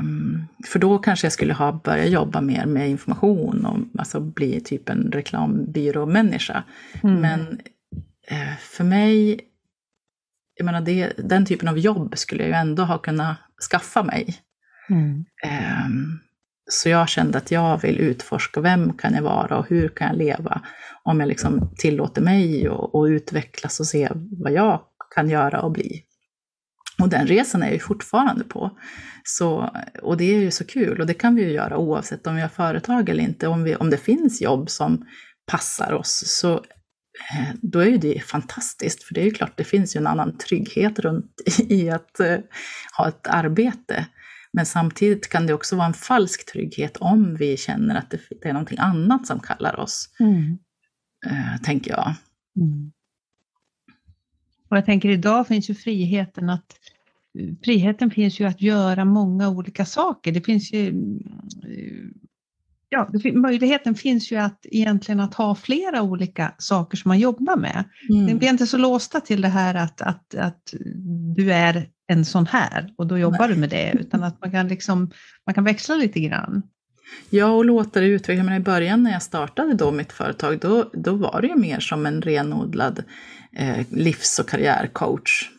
Um, 0.00 0.46
för 0.66 0.78
då 0.78 0.98
kanske 0.98 1.24
jag 1.24 1.32
skulle 1.32 1.54
ha 1.54 1.72
börjat 1.72 2.10
jobba 2.10 2.40
mer 2.40 2.66
med 2.66 2.90
information 2.90 3.66
och 3.66 4.00
alltså 4.00 4.20
bli 4.20 4.60
typ 4.60 4.88
en 4.88 5.12
reklambyråmänniska. 5.12 6.64
Mm. 7.02 7.20
Men 7.20 7.40
uh, 8.32 8.56
för 8.60 8.84
mig, 8.84 9.40
jag 10.54 10.64
menar 10.64 10.80
det, 10.80 11.12
den 11.18 11.46
typen 11.46 11.68
av 11.68 11.78
jobb 11.78 12.18
skulle 12.18 12.42
jag 12.42 12.48
ju 12.48 12.54
ändå 12.54 12.82
ha 12.82 12.98
kunnat 12.98 13.36
skaffa 13.70 14.02
mig. 14.02 14.36
Mm. 14.90 15.24
Um, 15.86 16.20
så 16.70 16.88
jag 16.88 17.08
kände 17.08 17.38
att 17.38 17.50
jag 17.50 17.82
vill 17.82 18.00
utforska 18.00 18.60
vem 18.60 18.92
kan 18.92 19.14
jag 19.14 19.22
vara 19.22 19.58
och 19.58 19.68
hur 19.68 19.88
kan 19.88 20.06
jag 20.06 20.16
leva 20.16 20.62
om 21.02 21.20
jag 21.20 21.26
liksom 21.26 21.70
tillåter 21.76 22.22
mig 22.22 22.68
att 22.68 23.08
utvecklas 23.08 23.80
och 23.80 23.86
se 23.86 24.08
vad 24.14 24.52
jag 24.52 24.80
kan 25.14 25.30
göra 25.30 25.60
och 25.60 25.70
bli. 25.70 26.02
Och 27.02 27.08
den 27.08 27.26
resan 27.26 27.62
är 27.62 27.66
jag 27.66 27.74
ju 27.74 27.80
fortfarande 27.80 28.44
på. 28.44 28.78
Så, 29.24 29.70
och 30.02 30.16
det 30.16 30.24
är 30.34 30.40
ju 30.40 30.50
så 30.50 30.64
kul 30.64 31.00
och 31.00 31.06
det 31.06 31.14
kan 31.14 31.34
vi 31.34 31.42
ju 31.42 31.50
göra 31.50 31.76
oavsett 31.76 32.26
om 32.26 32.34
vi 32.34 32.40
har 32.40 32.48
företag 32.48 33.08
eller 33.08 33.22
inte. 33.22 33.48
Om, 33.48 33.62
vi, 33.62 33.76
om 33.76 33.90
det 33.90 33.96
finns 33.96 34.42
jobb 34.42 34.70
som 34.70 35.06
passar 35.46 35.92
oss 35.92 36.22
så 36.26 36.54
eh, 36.54 37.54
då 37.62 37.78
är 37.78 37.86
ju 37.86 37.98
det 37.98 38.24
fantastiskt. 38.24 39.02
För 39.02 39.14
det 39.14 39.20
är 39.20 39.24
ju 39.24 39.30
klart, 39.30 39.56
det 39.56 39.64
finns 39.64 39.96
ju 39.96 39.98
en 39.98 40.06
annan 40.06 40.38
trygghet 40.38 40.98
runt 40.98 41.32
i 41.58 41.90
att 41.90 42.20
uh, 42.20 42.38
ha 42.96 43.08
ett 43.08 43.26
arbete. 43.26 44.06
Men 44.52 44.66
samtidigt 44.66 45.28
kan 45.28 45.46
det 45.46 45.54
också 45.54 45.76
vara 45.76 45.86
en 45.86 45.94
falsk 45.94 46.52
trygghet 46.52 46.96
om 46.96 47.36
vi 47.36 47.56
känner 47.56 47.94
att 47.94 48.10
det, 48.10 48.20
det 48.42 48.48
är 48.48 48.52
någonting 48.52 48.78
annat 48.78 49.26
som 49.26 49.40
kallar 49.40 49.80
oss. 49.80 50.08
Mm. 50.20 50.58
Uh, 51.26 51.62
tänker 51.62 51.90
jag. 51.90 52.14
Mm. 52.60 52.92
Och 54.68 54.76
jag 54.76 54.86
tänker 54.86 55.08
idag 55.08 55.48
finns 55.48 55.70
ju 55.70 55.74
friheten 55.74 56.50
att 56.50 56.78
friheten 57.64 58.10
finns 58.10 58.40
ju 58.40 58.44
att 58.44 58.62
göra 58.62 59.04
många 59.04 59.48
olika 59.48 59.84
saker. 59.84 60.32
Det 60.32 60.40
finns 60.40 60.72
ju 60.72 60.94
ja, 62.88 63.10
det, 63.12 63.32
möjligheten 63.32 63.94
finns 63.94 64.32
ju 64.32 64.36
att 64.36 64.66
egentligen 64.66 65.20
att 65.20 65.34
ha 65.34 65.54
flera 65.54 66.02
olika 66.02 66.54
saker 66.58 66.96
som 66.96 67.08
man 67.08 67.18
jobbar 67.18 67.56
med. 67.56 67.84
Mm. 68.10 68.38
Vi 68.38 68.46
är 68.46 68.50
inte 68.50 68.66
så 68.66 68.78
låsta 68.78 69.20
till 69.20 69.40
det 69.40 69.48
här 69.48 69.74
att, 69.74 70.00
att, 70.00 70.34
att 70.34 70.74
du 71.36 71.52
är 71.52 71.88
en 72.06 72.24
sån 72.24 72.46
här 72.46 72.94
och 72.96 73.06
då 73.06 73.18
jobbar 73.18 73.38
Nej. 73.38 73.48
du 73.48 73.56
med 73.56 73.70
det, 73.70 73.92
utan 74.00 74.22
att 74.22 74.40
man 74.40 74.50
kan, 74.50 74.68
liksom, 74.68 75.10
man 75.46 75.54
kan 75.54 75.64
växla 75.64 75.94
lite 75.94 76.20
grann. 76.20 76.62
Ja, 77.30 77.46
och 77.46 77.64
låta 77.64 78.00
det 78.00 78.06
utvecklas. 78.06 78.46
Men 78.46 78.56
I 78.56 78.60
början 78.60 79.02
när 79.02 79.12
jag 79.12 79.22
startade 79.22 79.74
då 79.74 79.90
mitt 79.90 80.12
företag, 80.12 80.58
då, 80.58 80.90
då 80.92 81.12
var 81.14 81.40
det 81.40 81.46
ju 81.46 81.56
mer 81.56 81.80
som 81.80 82.06
en 82.06 82.22
renodlad 82.22 83.04
eh, 83.52 83.86
livs 83.90 84.38
och 84.38 84.48
karriärcoach. 84.48 85.50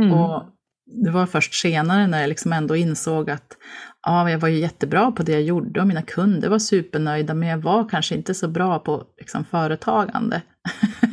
Mm. 0.00 0.12
Och 0.12 0.42
det 0.86 1.10
var 1.10 1.26
först 1.26 1.54
senare 1.54 2.06
när 2.06 2.20
jag 2.20 2.28
liksom 2.28 2.52
ändå 2.52 2.76
insåg 2.76 3.30
att 3.30 3.56
ja, 4.02 4.30
jag 4.30 4.38
var 4.38 4.48
ju 4.48 4.58
jättebra 4.58 5.12
på 5.12 5.22
det 5.22 5.32
jag 5.32 5.42
gjorde 5.42 5.80
och 5.80 5.86
mina 5.86 6.02
kunder 6.02 6.48
var 6.48 6.58
supernöjda, 6.58 7.34
men 7.34 7.48
jag 7.48 7.58
var 7.58 7.88
kanske 7.88 8.14
inte 8.14 8.34
så 8.34 8.48
bra 8.48 8.78
på 8.78 9.04
liksom, 9.18 9.44
företagande. 9.44 10.42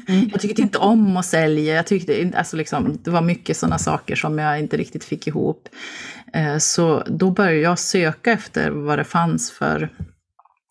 Mm. 0.07 0.29
jag 0.31 0.41
tyckte 0.41 0.61
inte 0.61 0.77
om 0.77 1.17
att 1.17 1.25
sälja, 1.25 1.75
jag 1.75 1.87
tyckte, 1.87 2.31
alltså, 2.35 2.57
liksom, 2.57 2.99
det 3.03 3.11
var 3.11 3.21
mycket 3.21 3.57
sådana 3.57 3.77
saker 3.77 4.15
som 4.15 4.39
jag 4.39 4.59
inte 4.59 4.77
riktigt 4.77 5.03
fick 5.03 5.27
ihop. 5.27 5.69
Eh, 6.33 6.57
så 6.57 7.03
då 7.07 7.31
började 7.31 7.57
jag 7.57 7.79
söka 7.79 8.31
efter 8.31 8.69
vad 8.69 8.99
det 8.99 9.03
fanns 9.03 9.51
för 9.51 9.89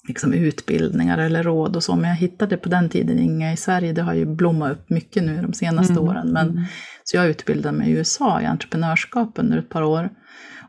liksom 0.09 0.33
utbildningar 0.33 1.19
eller 1.19 1.43
råd 1.43 1.77
och 1.77 1.83
så, 1.83 1.97
men 1.97 2.11
jag 2.11 2.17
hittade 2.17 2.57
på 2.57 2.69
den 2.69 2.89
tiden 2.89 3.19
inga 3.19 3.53
i 3.53 3.57
Sverige. 3.57 3.93
Det 3.93 4.03
har 4.03 4.15
ju 4.15 4.27
blommat 4.27 4.73
upp 4.73 4.91
mycket 4.91 5.23
nu 5.23 5.43
de 5.43 5.53
senaste 5.53 5.93
mm. 5.93 6.05
åren. 6.05 6.33
Men, 6.33 6.49
mm. 6.49 6.65
Så 7.05 7.17
jag 7.17 7.29
utbildade 7.29 7.79
mig 7.79 7.91
i 7.91 7.93
USA 7.93 8.41
i 8.41 8.47
entreprenörskap 8.47 9.33
under 9.35 9.59
ett 9.59 9.69
par 9.69 9.83
år. 9.83 10.11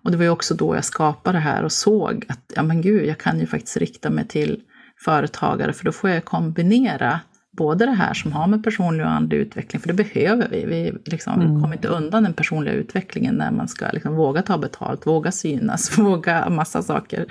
Och 0.04 0.12
det 0.12 0.18
var 0.18 0.24
ju 0.24 0.30
också 0.30 0.56
då 0.56 0.76
jag 0.76 0.86
skapade 0.86 1.38
det 1.38 1.42
här 1.42 1.64
och 1.64 1.72
såg 1.72 2.26
att, 2.30 2.54
ja 2.56 2.64
men 2.64 2.82
gud, 2.82 3.06
jag 3.06 3.18
kan 3.18 3.40
ju 3.40 3.48
faktiskt 3.48 3.78
rikta 3.78 4.10
mig 4.10 4.28
till 4.28 4.60
företagare, 5.06 5.74
för 5.74 5.86
då 5.86 5.92
får 5.92 6.10
jag 6.10 6.26
kombinera 6.26 7.20
både 7.58 7.86
det 7.86 7.92
här 7.92 8.14
som 8.14 8.32
har 8.32 8.48
med 8.48 8.64
personlig 8.64 9.06
och 9.06 9.12
andlig 9.12 9.38
utveckling, 9.38 9.82
för 9.82 9.88
det 9.88 9.94
behöver 9.94 10.48
vi. 10.50 10.66
Vi, 10.66 10.94
liksom, 11.06 11.42
mm. 11.42 11.62
kommer 11.62 11.76
inte 11.76 11.88
undan 11.88 12.24
den 12.24 12.34
personliga 12.34 12.74
utvecklingen 12.74 13.36
när 13.36 13.52
man 13.52 13.68
ska 13.68 13.92
liksom, 13.92 14.16
våga 14.16 14.42
ta 14.42 14.58
betalt, 14.58 15.08
våga 15.08 15.32
synas, 15.32 15.98
våga 15.98 16.50
massa 16.50 16.82
saker. 16.82 17.26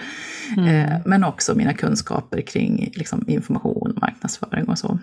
Mm. 0.57 0.69
Eh, 0.69 1.01
men 1.05 1.25
också 1.25 1.55
mina 1.55 1.75
kunskaper 1.75 2.41
kring 2.41 2.91
liksom, 2.95 3.25
information, 3.29 3.99
marknadsföring 4.01 4.69
och 4.69 4.79
så. 4.79 4.99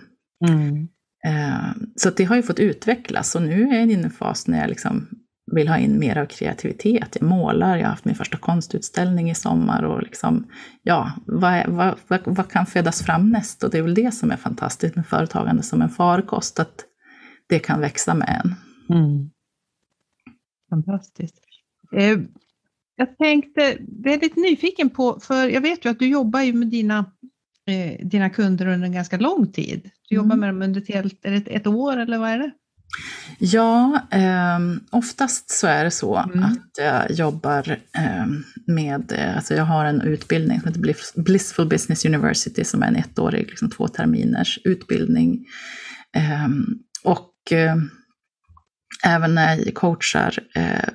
Mm. 0.48 0.88
Eh, 1.26 1.70
så 1.96 2.10
det 2.10 2.24
har 2.24 2.36
ju 2.36 2.42
fått 2.42 2.60
utvecklas 2.60 3.34
och 3.34 3.42
nu 3.42 3.68
är 3.68 3.78
jag 3.78 3.90
i 3.90 3.94
en 3.94 4.10
fas 4.10 4.46
när 4.46 4.60
jag 4.60 4.68
liksom 4.68 5.08
vill 5.52 5.68
ha 5.68 5.78
in 5.78 5.98
mer 5.98 6.18
av 6.18 6.26
kreativitet. 6.26 7.16
Jag 7.20 7.28
målar, 7.28 7.76
jag 7.76 7.84
har 7.84 7.90
haft 7.90 8.04
min 8.04 8.14
första 8.14 8.38
konstutställning 8.38 9.30
i 9.30 9.34
sommar 9.34 9.82
och 9.82 10.02
liksom, 10.02 10.46
ja, 10.82 11.12
vad, 11.26 11.68
vad, 11.68 11.94
vad, 12.08 12.20
vad, 12.24 12.50
kan 12.50 12.66
födas 12.66 13.02
fram 13.02 13.30
näst? 13.30 13.64
Och 13.64 13.70
det 13.70 13.78
är 13.78 13.82
väl 13.82 13.94
det 13.94 14.14
som 14.14 14.30
är 14.30 14.36
fantastiskt 14.36 14.96
med 14.96 15.06
företagande 15.06 15.62
som 15.62 15.82
en 15.82 15.88
farkost, 15.88 16.60
att 16.60 16.84
det 17.48 17.58
kan 17.58 17.80
växa 17.80 18.14
med 18.14 18.42
en. 18.44 18.54
Mm. 18.96 19.30
Fantastiskt. 20.70 21.38
Eh, 21.96 22.18
jag 22.96 23.18
tänkte, 23.18 23.78
väldigt 24.04 24.36
nyfiken 24.36 24.90
på, 24.90 25.20
för 25.20 25.48
jag 25.48 25.60
vet 25.60 25.84
ju 25.84 25.90
att 25.90 25.98
du 25.98 26.08
jobbar 26.08 26.40
ju 26.40 26.52
med 26.52 26.68
dina, 26.68 26.98
eh, 27.66 28.06
dina 28.06 28.30
kunder 28.30 28.66
under 28.66 28.86
en 28.86 28.92
ganska 28.92 29.18
lång 29.18 29.52
tid. 29.52 29.90
Du 30.08 30.16
mm. 30.16 30.24
jobbar 30.24 30.36
med 30.36 30.48
dem 30.48 30.62
under 30.62 30.80
ett, 30.80 30.88
helt, 30.88 31.24
ett, 31.24 31.48
ett 31.48 31.66
år 31.66 31.96
eller 31.96 32.18
vad 32.18 32.30
är 32.30 32.38
det? 32.38 32.50
Ja, 33.38 34.00
eh, 34.10 34.58
oftast 34.90 35.50
så 35.50 35.66
är 35.66 35.84
det 35.84 35.90
så 35.90 36.16
mm. 36.16 36.44
att 36.44 36.78
jag 36.78 37.10
jobbar 37.10 37.78
eh, 37.96 38.26
med, 38.66 39.12
eh, 39.12 39.36
alltså 39.36 39.54
jag 39.54 39.64
har 39.64 39.84
en 39.84 40.00
utbildning 40.00 40.60
som 40.60 40.68
heter 40.68 41.22
Blissful 41.22 41.66
Business 41.66 42.04
University 42.04 42.64
som 42.64 42.82
är 42.82 42.86
en 42.86 42.96
ettårig, 42.96 43.48
liksom 43.48 43.70
två 43.70 43.88
terminers 43.88 44.58
utbildning. 44.64 45.46
Ehm, 46.16 46.66
och 47.04 47.52
eh, 47.52 47.76
även 49.04 49.34
när 49.34 49.56
jag 49.56 49.74
coachar 49.74 50.38
eh, 50.54 50.88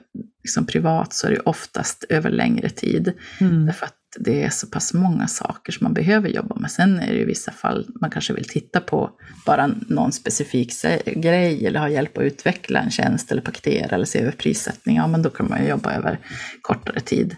liksom 0.43 0.65
privat 0.65 1.13
så 1.13 1.27
är 1.27 1.31
det 1.31 1.39
oftast 1.39 2.05
över 2.09 2.29
längre 2.29 2.69
tid. 2.69 3.13
Mm. 3.39 3.65
Därför 3.65 3.85
att 3.85 3.97
det 4.19 4.43
är 4.43 4.49
så 4.49 4.67
pass 4.67 4.93
många 4.93 5.27
saker 5.27 5.71
som 5.71 5.83
man 5.85 5.93
behöver 5.93 6.29
jobba 6.29 6.55
med. 6.55 6.71
Sen 6.71 6.99
är 6.99 7.13
det 7.13 7.19
i 7.19 7.25
vissa 7.25 7.51
fall 7.51 7.87
man 8.01 8.11
kanske 8.11 8.33
vill 8.33 8.47
titta 8.47 8.79
på 8.79 9.11
bara 9.45 9.67
någon 9.67 10.11
specifik 10.11 10.73
grej 11.05 11.67
eller 11.67 11.79
ha 11.79 11.89
hjälp 11.89 12.17
att 12.17 12.23
utveckla 12.23 12.79
en 12.79 12.91
tjänst 12.91 13.31
eller 13.31 13.41
paketera 13.41 13.95
eller 13.95 14.05
se 14.05 14.19
över 14.19 14.31
prissättning. 14.31 14.95
Ja, 14.95 15.07
men 15.07 15.21
då 15.21 15.29
kan 15.29 15.49
man 15.49 15.63
ju 15.63 15.69
jobba 15.69 15.93
över 15.93 16.19
kortare 16.61 16.99
tid. 16.99 17.35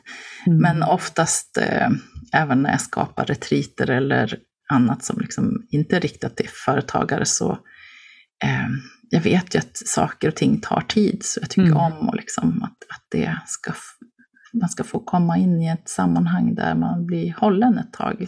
Mm. 0.48 0.60
Men 0.60 0.84
oftast, 0.84 1.58
eh, 1.58 1.90
även 2.34 2.62
när 2.62 2.72
jag 2.72 2.82
skapar 2.82 3.26
retriter 3.26 3.90
eller 3.90 4.38
annat 4.70 5.04
som 5.04 5.20
liksom 5.20 5.68
inte 5.70 5.96
är 5.96 6.00
riktat 6.00 6.38
till 6.38 6.50
företagare 6.66 7.26
så 7.26 7.52
eh, 8.44 8.70
jag 9.10 9.22
vet 9.22 9.56
ju 9.56 9.60
att 9.60 9.78
saker 9.78 10.28
och 10.28 10.36
ting 10.36 10.62
tar 10.62 10.82
tid, 10.82 11.22
så 11.24 11.40
jag 11.42 11.50
tycker 11.50 11.72
mm. 11.72 11.78
om 11.78 12.10
och 12.10 12.16
liksom 12.16 12.64
att, 12.64 12.78
att 12.90 13.06
det 13.12 13.38
ska 13.46 13.74
man 14.60 14.70
ska 14.70 14.84
få 14.84 15.00
komma 15.00 15.38
in 15.38 15.62
i 15.62 15.68
ett 15.68 15.90
sammanhang 15.90 16.56
där 16.56 16.76
man 16.76 17.06
blir 17.06 17.34
hållen 17.38 17.78
ett 17.78 17.94
tag. 17.94 18.28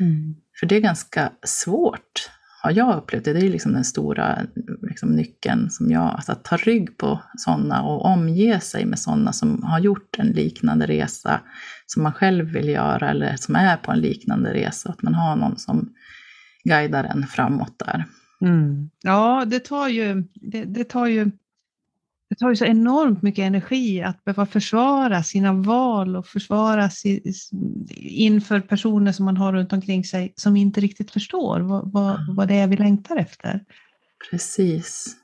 Mm. 0.00 0.34
För 0.60 0.66
det 0.66 0.76
är 0.76 0.80
ganska 0.80 1.32
svårt, 1.42 2.30
har 2.62 2.70
jag 2.70 2.96
upplevt 2.96 3.24
det. 3.24 3.32
Det 3.32 3.46
är 3.46 3.50
liksom 3.50 3.72
den 3.72 3.84
stora 3.84 4.38
liksom, 4.82 5.10
nyckeln 5.10 5.70
som 5.70 5.90
jag, 5.90 6.02
alltså 6.02 6.32
att 6.32 6.44
ta 6.44 6.56
rygg 6.56 6.98
på 6.98 7.22
sådana 7.36 7.82
och 7.82 8.04
omge 8.04 8.60
sig 8.60 8.84
med 8.84 8.98
sådana 8.98 9.32
som 9.32 9.62
har 9.62 9.78
gjort 9.78 10.18
en 10.18 10.26
liknande 10.26 10.86
resa 10.86 11.40
som 11.86 12.02
man 12.02 12.12
själv 12.12 12.46
vill 12.46 12.68
göra 12.68 13.10
eller 13.10 13.36
som 13.36 13.56
är 13.56 13.76
på 13.76 13.92
en 13.92 14.00
liknande 14.00 14.54
resa. 14.54 14.90
Att 14.90 15.02
man 15.02 15.14
har 15.14 15.36
någon 15.36 15.58
som 15.58 15.92
guidar 16.64 17.04
en 17.04 17.26
framåt 17.26 17.78
där. 17.78 18.04
Mm. 18.40 18.90
Ja, 19.02 19.44
det 19.46 19.60
tar 19.60 19.88
ju, 19.88 20.24
det, 20.34 20.64
det 20.64 20.84
tar 20.84 21.06
ju 21.06 21.30
det 22.30 22.36
tar 22.36 22.50
ju 22.50 22.56
så 22.56 22.64
enormt 22.64 23.22
mycket 23.22 23.42
energi 23.42 24.02
att 24.02 24.24
behöva 24.24 24.46
försvara 24.46 25.22
sina 25.22 25.52
val 25.52 26.16
och 26.16 26.26
försvara 26.26 26.90
sig 26.90 27.22
inför 27.96 28.60
personer 28.60 29.12
som 29.12 29.24
man 29.24 29.36
har 29.36 29.52
runt 29.52 29.72
omkring 29.72 30.04
sig 30.04 30.32
som 30.36 30.56
inte 30.56 30.80
riktigt 30.80 31.10
förstår 31.10 31.60
vad, 31.60 31.92
vad, 31.92 32.36
vad 32.36 32.48
det 32.48 32.54
är 32.54 32.66
vi 32.66 32.76
längtar 32.76 33.16
efter. 33.16 33.64
Precis. 34.30 35.16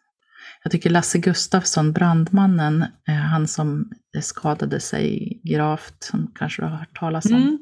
Jag 0.62 0.72
tycker 0.72 0.90
Lasse 0.90 1.18
Gustafsson, 1.18 1.92
brandmannen, 1.92 2.82
eh, 3.08 3.14
han 3.14 3.48
som 3.48 3.90
skadade 4.22 4.80
sig 4.80 5.40
gravt, 5.44 6.02
som 6.02 6.32
kanske 6.34 6.62
du 6.62 6.66
har 6.66 6.76
hört 6.76 6.98
talas 6.98 7.26
om, 7.26 7.32
mm. 7.32 7.58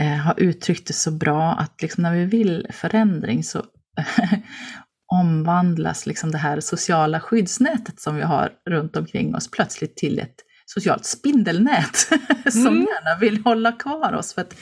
Eh, 0.00 0.16
har 0.16 0.34
uttryckt 0.40 0.86
det 0.86 0.92
så 0.92 1.10
bra 1.10 1.52
att 1.52 1.82
liksom 1.82 2.02
när 2.02 2.14
vi 2.14 2.24
vill 2.24 2.66
förändring 2.70 3.44
så 3.44 3.64
omvandlas 5.12 6.06
liksom 6.06 6.30
det 6.30 6.38
här 6.38 6.60
sociala 6.60 7.20
skyddsnätet 7.20 8.00
som 8.00 8.16
vi 8.16 8.22
har 8.22 8.52
runt 8.70 8.96
omkring 8.96 9.34
oss 9.34 9.50
plötsligt 9.50 9.96
till 9.96 10.18
ett 10.18 10.34
socialt 10.66 11.04
spindelnät 11.04 11.96
som 12.52 12.66
mm. 12.66 12.80
gärna 12.80 13.20
vill 13.20 13.42
hålla 13.44 13.72
kvar 13.72 14.12
oss. 14.12 14.34
För 14.34 14.42
att 14.42 14.54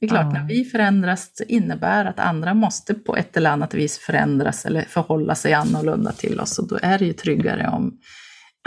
det 0.00 0.06
är 0.06 0.08
klart, 0.10 0.26
ja. 0.34 0.40
när 0.40 0.48
vi 0.48 0.64
förändras 0.64 1.42
innebär 1.48 2.04
att 2.04 2.20
andra 2.20 2.54
måste 2.54 2.94
på 2.94 3.16
ett 3.16 3.36
eller 3.36 3.50
annat 3.50 3.74
vis 3.74 3.98
förändras 3.98 4.66
eller 4.66 4.82
förhålla 4.82 5.34
sig 5.34 5.52
annorlunda 5.52 6.12
till 6.12 6.40
oss 6.40 6.58
och 6.58 6.68
då 6.68 6.78
är 6.82 6.98
det 6.98 7.04
ju 7.04 7.12
tryggare 7.12 7.68
om, 7.68 7.92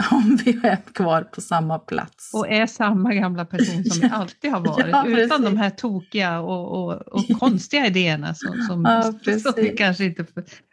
om 0.10 0.38
vi 0.44 0.60
är 0.62 0.76
kvar 0.76 1.22
på 1.22 1.40
samma 1.40 1.78
plats. 1.78 2.34
Och 2.34 2.48
är 2.48 2.66
samma 2.66 3.14
gamla 3.14 3.44
person 3.44 3.84
som 3.84 4.00
vi 4.00 4.08
alltid 4.12 4.50
har 4.50 4.60
varit, 4.60 4.86
ja, 4.90 5.06
utan 5.06 5.42
de 5.42 5.56
här 5.56 5.70
tokiga 5.70 6.40
och, 6.40 6.84
och, 6.84 6.94
och 6.94 7.40
konstiga 7.40 7.86
idéerna 7.86 8.34
som, 8.34 8.62
som, 8.68 8.84
ja, 8.84 9.02
som 9.38 9.52
vi 9.56 9.76
kanske 9.76 10.04
inte 10.04 10.26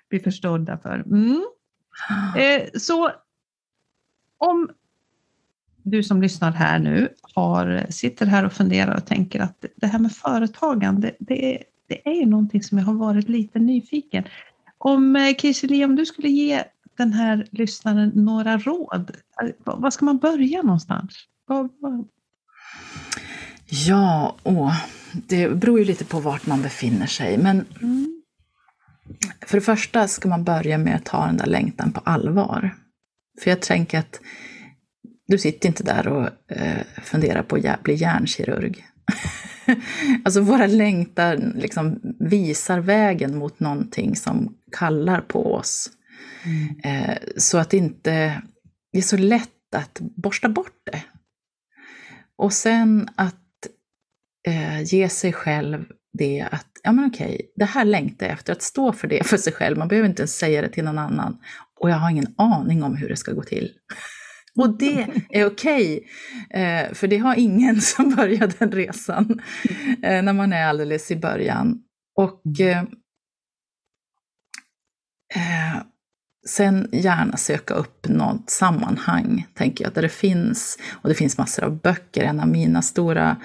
bli 0.09 0.19
förstådda 0.19 0.77
för. 0.77 0.95
Mm. 0.95 1.41
Eh, 2.37 2.79
så 2.79 3.11
om 4.37 4.69
du 5.83 6.03
som 6.03 6.21
lyssnar 6.21 6.51
här 6.51 6.79
nu 6.79 7.09
har, 7.35 7.85
sitter 7.89 8.25
här 8.25 8.45
och 8.45 8.53
funderar 8.53 8.95
och 8.95 9.05
tänker 9.05 9.39
att 9.39 9.65
det 9.75 9.87
här 9.87 9.99
med 9.99 10.11
företagande, 10.11 11.15
det 11.19 11.55
är, 11.55 11.63
det 11.87 12.21
är 12.21 12.25
någonting 12.25 12.63
som 12.63 12.77
jag 12.77 12.85
har 12.85 12.93
varit 12.93 13.29
lite 13.29 13.59
nyfiken. 13.59 14.23
Om 14.77 15.15
eh, 15.15 15.35
Kirsi 15.35 15.85
om 15.85 15.95
du 15.95 16.05
skulle 16.05 16.29
ge 16.29 16.63
den 17.01 17.13
här 17.13 17.47
lyssnaren 17.51 18.11
några 18.15 18.57
råd, 18.57 19.11
var 19.65 19.91
ska 19.91 20.05
man 20.05 20.17
börja 20.17 20.61
någonstans? 20.61 21.15
Var, 21.47 21.69
var... 21.79 22.05
Ja, 23.65 24.35
åh, 24.43 24.75
det 25.11 25.49
beror 25.49 25.79
ju 25.79 25.85
lite 25.85 26.05
på 26.05 26.19
vart 26.19 26.45
man 26.45 26.61
befinner 26.61 27.05
sig, 27.05 27.37
men 27.37 27.65
mm. 27.81 28.21
För 29.45 29.57
det 29.57 29.61
första 29.61 30.07
ska 30.07 30.29
man 30.29 30.43
börja 30.43 30.77
med 30.77 30.95
att 30.95 31.05
ta 31.05 31.25
den 31.25 31.37
där 31.37 31.45
längtan 31.45 31.91
på 31.91 32.01
allvar. 32.03 32.75
För 33.41 33.49
jag 33.49 33.61
tänker 33.61 33.99
att 33.99 34.19
du 35.27 35.37
sitter 35.37 35.69
inte 35.69 35.83
där 35.83 36.07
och 36.07 36.29
eh, 36.51 36.81
funderar 37.03 37.43
på 37.43 37.55
att 37.55 37.83
bli 37.83 37.95
hjärnkirurg. 37.95 38.85
alltså 40.25 40.41
våra 40.41 40.67
längtan 40.67 41.53
liksom 41.55 41.99
visar 42.19 42.79
vägen 42.79 43.37
mot 43.37 43.59
någonting 43.59 44.15
som 44.15 44.55
kallar 44.71 45.21
på 45.21 45.53
oss. 45.53 45.89
Mm. 46.45 46.79
Eh, 46.83 47.17
så 47.37 47.57
att 47.57 47.69
det 47.69 47.77
inte 47.77 48.41
det 48.91 48.97
är 48.97 49.01
så 49.01 49.17
lätt 49.17 49.75
att 49.75 49.99
borsta 49.99 50.49
bort 50.49 50.81
det. 50.91 51.03
Och 52.35 52.53
sen 52.53 53.09
att 53.15 53.35
eh, 54.47 54.81
ge 54.81 55.09
sig 55.09 55.33
själv 55.33 55.85
det 56.13 56.47
att, 56.51 56.67
ja 56.83 56.91
men 56.91 57.05
okej, 57.05 57.51
det 57.55 57.65
här 57.65 57.85
längtar 57.85 58.25
jag 58.25 58.33
efter, 58.33 58.53
att 58.53 58.61
stå 58.61 58.93
för 58.93 59.07
det 59.07 59.27
för 59.27 59.37
sig 59.37 59.53
själv. 59.53 59.77
Man 59.77 59.87
behöver 59.87 60.09
inte 60.09 60.21
ens 60.21 60.37
säga 60.37 60.61
det 60.61 60.69
till 60.69 60.83
någon 60.83 60.97
annan. 60.97 61.37
Och 61.79 61.89
jag 61.89 61.95
har 61.95 62.09
ingen 62.09 62.33
aning 62.37 62.83
om 62.83 62.95
hur 62.95 63.09
det 63.09 63.15
ska 63.15 63.31
gå 63.31 63.43
till. 63.43 63.71
Och 64.55 64.77
det 64.77 65.07
är 65.29 65.45
okej, 65.45 66.07
okay, 66.49 66.93
för 66.93 67.07
det 67.07 67.17
har 67.17 67.35
ingen 67.35 67.81
som 67.81 68.15
börjar 68.15 68.51
den 68.59 68.71
resan 68.71 69.41
eh, 70.03 70.23
när 70.23 70.33
man 70.33 70.53
är 70.53 70.65
alldeles 70.65 71.11
i 71.11 71.15
början. 71.15 71.83
Och 72.15 72.59
eh, 72.59 72.83
sen 76.45 76.89
gärna 76.91 77.37
söka 77.37 77.73
upp 77.73 78.07
något 78.07 78.49
sammanhang, 78.49 79.47
tänker 79.53 79.83
jag, 79.83 79.93
där 79.93 80.01
det 80.01 80.09
finns, 80.09 80.77
och 80.91 81.09
det 81.09 81.15
finns 81.15 81.37
massor 81.37 81.63
av 81.63 81.79
böcker. 81.79 82.23
En 82.23 82.39
av 82.39 82.47
mina 82.47 82.81
stora 82.81 83.37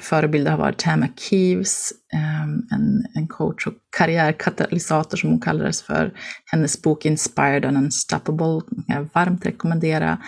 förebilder 0.00 0.50
har 0.50 0.58
varit 0.58 0.78
Tama 0.78 1.08
Keeves, 1.16 1.92
um, 2.14 2.68
en, 2.72 3.06
en 3.14 3.28
coach 3.28 3.66
och 3.66 3.74
karriärkatalysator 3.98 5.16
som 5.16 5.30
hon 5.30 5.40
kallades 5.40 5.82
för. 5.82 6.12
Hennes 6.52 6.82
bok 6.82 7.04
Inspired 7.06 7.64
and 7.64 7.76
Unstoppable 7.76 8.60
kan 8.86 8.96
jag 8.96 9.08
varmt 9.14 9.46
rekommendera. 9.46 10.18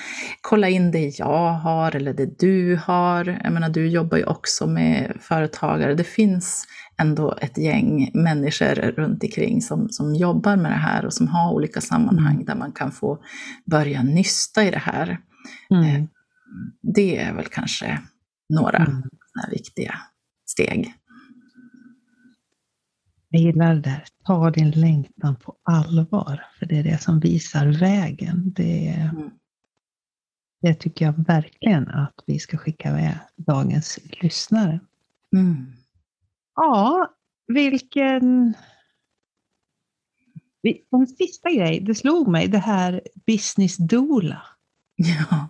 Kolla 0.40 0.68
in 0.68 0.90
det 0.90 1.18
jag 1.18 1.52
har 1.52 1.96
eller 1.96 2.14
det 2.14 2.38
du 2.38 2.80
har. 2.84 3.40
Jag 3.44 3.52
menar, 3.52 3.68
du 3.68 3.88
jobbar 3.88 4.18
ju 4.18 4.24
också 4.24 4.66
med 4.66 5.16
företagare. 5.20 5.94
Det 5.94 6.04
finns 6.04 6.66
ändå 6.98 7.38
ett 7.40 7.58
gäng 7.58 8.10
människor 8.14 8.74
runt 8.74 9.22
omkring 9.22 9.62
som, 9.62 9.88
som 9.88 10.14
jobbar 10.14 10.56
med 10.56 10.70
det 10.70 10.76
här 10.76 11.06
och 11.06 11.12
som 11.12 11.28
har 11.28 11.52
olika 11.52 11.80
sammanhang 11.80 12.34
mm. 12.34 12.44
där 12.44 12.54
man 12.54 12.72
kan 12.72 12.92
få 12.92 13.18
börja 13.70 14.02
nysta 14.02 14.64
i 14.64 14.70
det 14.70 14.78
här. 14.78 15.18
Mm. 15.70 15.84
Eh, 15.84 16.04
det 16.94 17.18
är 17.18 17.34
väl 17.34 17.46
kanske 17.46 17.98
några 18.48 18.78
mm. 18.78 19.02
viktiga 19.50 19.94
steg. 20.46 20.94
Jag 23.28 23.42
gillar 23.42 23.74
det 23.74 23.80
där, 23.80 24.04
ta 24.24 24.50
din 24.50 24.70
längtan 24.70 25.36
på 25.36 25.56
allvar, 25.62 26.44
för 26.58 26.66
det 26.66 26.78
är 26.78 26.82
det 26.82 27.02
som 27.02 27.20
visar 27.20 27.66
vägen. 27.66 28.52
Det, 28.56 28.88
mm. 28.88 29.30
det 30.62 30.74
tycker 30.74 31.04
jag 31.04 31.26
verkligen 31.26 31.88
att 31.88 32.14
vi 32.26 32.38
ska 32.38 32.56
skicka 32.56 32.92
med 32.92 33.18
dagens 33.36 33.98
lyssnare. 34.22 34.80
Mm. 35.36 35.72
Ja, 36.54 37.10
vilken... 37.46 38.54
En 40.90 41.06
sista 41.06 41.50
grej, 41.50 41.80
det 41.80 41.94
slog 41.94 42.28
mig, 42.28 42.48
det 42.48 42.58
här 42.58 43.02
business 43.26 43.76
doula. 43.76 44.42
Ja. 44.96 45.48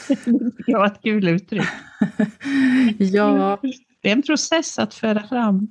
det 0.66 0.74
var 0.74 0.86
ett 0.86 1.02
kul 1.02 1.28
uttryck. 1.28 1.68
ja. 2.98 3.58
Det 4.02 4.08
är 4.08 4.12
en 4.12 4.22
process 4.22 4.78
att 4.78 4.94
föra 4.94 5.28
fram. 5.28 5.68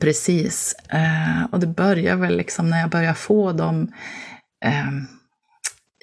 Precis. 0.00 0.74
Eh, 0.88 1.44
och 1.50 1.60
det 1.60 1.66
börjar 1.66 2.16
väl 2.16 2.36
liksom 2.36 2.70
när 2.70 2.80
jag 2.80 2.90
börjar 2.90 3.14
få 3.14 3.52
de 3.52 3.92
eh, 4.64 4.90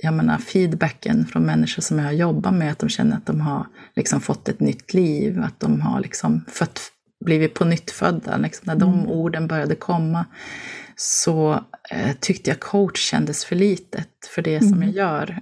jag 0.01 0.13
menar, 0.13 0.37
feedbacken 0.37 1.25
från 1.25 1.45
människor 1.45 1.81
som 1.81 1.99
jag 1.99 2.15
jobbar 2.15 2.51
med, 2.51 2.71
att 2.71 2.79
de 2.79 2.89
känner 2.89 3.17
att 3.17 3.25
de 3.25 3.41
har 3.41 3.65
liksom 3.95 4.21
fått 4.21 4.49
ett 4.49 4.59
nytt 4.59 4.93
liv, 4.93 5.43
att 5.43 5.59
de 5.59 5.81
har 5.81 5.99
liksom 5.99 6.45
fött, 6.47 6.81
blivit 7.25 7.53
på 7.53 7.65
nytt 7.65 7.91
födda. 7.91 8.37
Liksom, 8.37 8.63
när 8.65 8.75
de 8.75 8.93
mm. 8.93 9.07
orden 9.07 9.47
började 9.47 9.75
komma 9.75 10.25
så 10.95 11.63
eh, 11.91 12.15
tyckte 12.19 12.49
jag 12.49 12.59
coach 12.59 12.99
kändes 13.09 13.45
för 13.45 13.55
litet 13.55 14.09
för 14.35 14.41
det 14.41 14.55
mm. 14.55 14.69
som 14.69 14.83
jag 14.83 14.91
gör. 14.91 15.39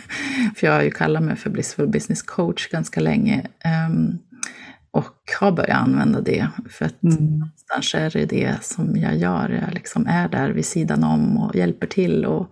för 0.56 0.66
jag 0.66 0.74
har 0.74 0.82
ju 0.82 0.90
kallat 0.90 1.22
mig 1.22 1.36
för 1.36 1.50
Blissful 1.50 1.88
Business 1.88 2.22
Coach 2.22 2.68
ganska 2.68 3.00
länge. 3.00 3.46
Um, 3.88 4.18
och 4.90 5.14
har 5.40 5.52
börjat 5.52 5.78
använda 5.78 6.20
det, 6.20 6.48
för 6.70 6.84
att 6.84 7.02
mm. 7.02 7.38
någonstans 7.38 7.94
är 7.94 8.10
det 8.10 8.26
det 8.26 8.64
som 8.64 8.96
jag 8.96 9.16
gör. 9.16 9.48
Jag 9.48 9.74
liksom 9.74 10.06
är 10.06 10.28
där 10.28 10.50
vid 10.50 10.66
sidan 10.66 11.04
om 11.04 11.36
och 11.36 11.56
hjälper 11.56 11.86
till 11.86 12.24
och 12.24 12.50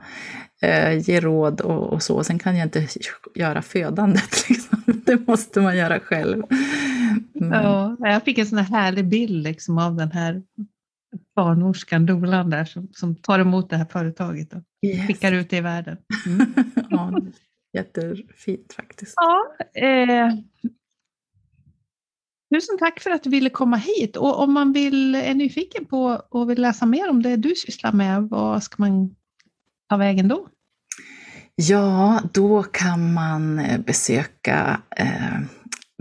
eh, 0.63 1.09
ger 1.09 1.21
råd 1.21 1.61
och, 1.61 1.93
och, 1.93 2.03
så. 2.03 2.25
Sen 2.25 2.39
kan 2.39 2.57
jag 2.57 2.67
inte 2.67 2.87
göra 3.35 3.63
födandet, 3.63 4.49
liksom. 4.49 4.83
det 4.87 5.27
måste 5.27 5.61
man 5.61 5.77
göra 5.77 6.01
själv. 6.01 6.43
Mm. 7.41 7.53
Ja, 7.53 7.97
jag 8.01 8.25
fick 8.25 8.39
en 8.39 8.47
sån 8.47 8.59
här 8.59 8.81
härlig 8.81 9.09
bild 9.09 9.43
liksom, 9.43 9.79
av 9.79 9.97
den 9.97 10.13
här 10.13 10.43
barnmorskan, 11.37 12.07
dolan 12.07 12.51
där, 12.51 12.65
som, 12.65 12.89
som 12.93 13.17
tar 13.17 13.39
emot 13.39 13.71
det 13.71 13.77
här 13.77 13.85
företaget 13.85 14.53
och 14.53 14.63
yes. 14.87 15.07
skickar 15.07 15.33
ut 15.33 15.51
det 15.51 15.57
i 15.57 15.61
världen. 15.61 15.97
Mm. 16.27 16.55
ja, 16.91 17.21
jättefint 17.73 18.73
faktiskt. 18.73 19.15
Ja, 19.17 19.57
eh, 19.81 20.35
tusen 22.55 22.79
tack 22.79 23.01
för 23.01 23.11
att 23.11 23.23
du 23.23 23.31
ville 23.31 23.51
komma 23.51 23.77
hit. 23.77 24.17
Och 24.17 24.41
om 24.43 24.53
man 24.53 24.73
vill, 24.73 25.15
är 25.15 25.35
nyfiken 25.35 25.85
på 25.85 26.23
och 26.29 26.51
vill 26.51 26.61
läsa 26.61 26.87
mer 26.87 27.11
om 27.11 27.23
det 27.23 27.37
du 27.37 27.55
sysslar 27.55 27.93
med, 27.93 28.23
vad 28.23 28.63
ska 28.63 28.75
man 28.79 29.15
ta 29.89 29.97
vägen 29.97 30.29
då? 30.29 30.49
Ja, 31.55 32.21
då 32.33 32.63
kan 32.63 33.13
man 33.13 33.63
besöka, 33.87 34.83
eh, 34.97 35.41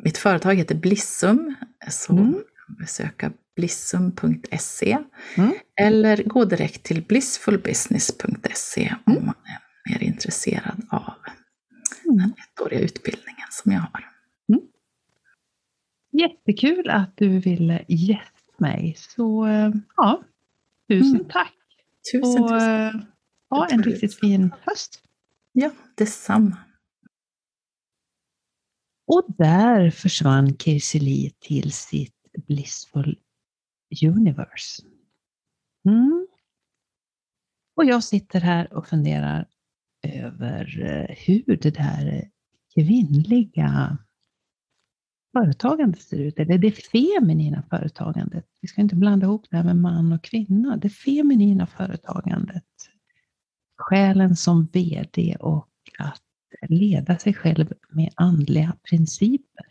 mitt 0.04 0.18
företag 0.18 0.56
heter 0.56 0.76
Blissum, 0.76 1.56
så 1.90 2.14
mm. 2.14 2.44
besöka 2.80 3.32
blissum.se 3.56 4.98
mm. 5.36 5.54
eller 5.82 6.24
gå 6.24 6.46
direkt 6.46 6.84
till 6.84 7.04
blissfulbusiness.se 7.04 8.96
om 9.06 9.14
mm. 9.14 9.26
man 9.26 9.36
är 9.46 9.92
mer 9.92 10.04
intresserad 10.04 10.86
av 10.90 11.14
mm. 12.06 12.18
den 12.18 12.34
ettåriga 12.38 12.80
utbildningen 12.80 13.48
som 13.50 13.72
jag 13.72 13.80
har. 13.80 14.10
Mm. 14.50 14.62
Jättekul 16.12 16.90
att 16.90 17.18
du 17.18 17.40
ville 17.40 17.86
gästa 17.88 18.54
mig. 18.58 18.96
Så 18.98 19.48
eh, 19.48 19.72
ja, 19.96 20.24
tusen 20.90 21.16
mm. 21.16 21.26
tack. 21.30 21.54
Tusen, 22.12 22.44
Och, 22.44 22.50
tusen. 22.50 22.86
Eh, 22.86 23.02
ha 23.50 23.68
en 23.68 23.84
riktigt 23.84 24.20
fin 24.20 24.54
höst. 24.62 25.02
Ja, 25.52 25.72
detsamma. 25.96 26.58
Och 29.12 29.26
där 29.38 29.90
försvann 29.90 30.58
Kirsi 30.58 31.34
till 31.40 31.72
sitt 31.72 32.16
Blissful 32.48 33.20
Universe. 34.06 34.84
Mm. 35.86 36.28
Och 37.76 37.86
jag 37.86 38.04
sitter 38.04 38.40
här 38.40 38.74
och 38.74 38.88
funderar 38.88 39.48
över 40.08 40.82
eh, 40.82 41.16
hur 41.18 41.58
det 41.58 41.76
där 41.76 42.30
kvinnliga 42.74 43.98
företagandet 45.38 46.02
ser 46.02 46.18
ut, 46.18 46.40
eller 46.40 46.58
det 46.58 46.72
feminina 46.72 47.64
företagandet. 47.70 48.46
Vi 48.62 48.68
ska 48.68 48.82
inte 48.82 48.96
blanda 48.96 49.26
ihop 49.26 49.46
det 49.50 49.58
här 49.58 49.64
med 49.64 49.78
man 49.78 50.14
och 50.14 50.24
kvinna. 50.24 50.78
Det 50.78 50.90
feminina 50.90 51.68
företagandet. 51.68 52.64
Själen 53.78 54.36
som 54.36 54.66
VD 54.66 55.38
och 55.40 55.70
att 56.00 56.29
leda 56.70 57.18
sig 57.18 57.34
själv 57.34 57.74
med 57.90 58.10
andliga 58.16 58.76
principer. 58.90 59.66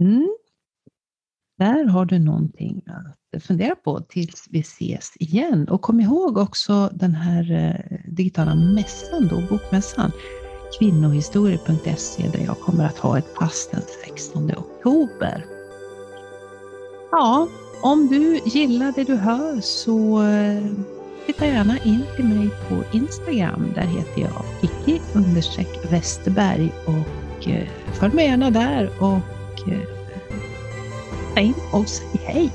Mm. 0.00 0.28
Där 1.58 1.84
har 1.84 2.04
du 2.04 2.18
någonting 2.18 2.82
att 2.86 3.42
fundera 3.42 3.74
på 3.74 4.00
tills 4.00 4.46
vi 4.50 4.60
ses 4.60 5.16
igen. 5.16 5.68
Och 5.68 5.82
kom 5.82 6.00
ihåg 6.00 6.38
också 6.38 6.90
den 6.92 7.14
här 7.14 7.52
eh, 7.52 7.98
digitala 8.12 8.54
mässan, 8.54 9.28
då, 9.28 9.42
bokmässan, 9.50 10.10
kvinnohistorier.se 10.78 12.28
där 12.28 12.44
jag 12.44 12.60
kommer 12.60 12.84
att 12.84 12.98
ha 12.98 13.18
ett 13.18 13.34
pass 13.34 13.68
den 13.72 13.82
16 14.04 14.50
oktober. 14.50 15.44
Ja, 17.10 17.48
om 17.82 18.06
du 18.06 18.40
gillar 18.44 18.92
det 18.92 19.04
du 19.04 19.14
hör 19.14 19.60
så 19.60 20.22
eh, 20.22 20.64
titta 21.26 21.46
gärna 21.46 21.78
in 21.78 22.04
till 22.16 22.24
mig 22.24 22.50
på 22.68 22.96
Instagram. 22.96 23.72
Där 23.74 23.86
heter 23.86 24.20
jag 24.20 24.44
Kiki 24.60 25.00
Westerberg 25.90 26.72
och 26.84 27.48
eh, 27.48 27.68
följ 27.92 28.14
mig 28.14 28.26
gärna 28.26 28.50
där 28.50 28.90
och 28.98 29.68
eh, 29.72 29.80
ta 31.34 31.40
in 31.40 31.54
och 31.72 31.88
säg 31.88 32.20
hej. 32.24 32.50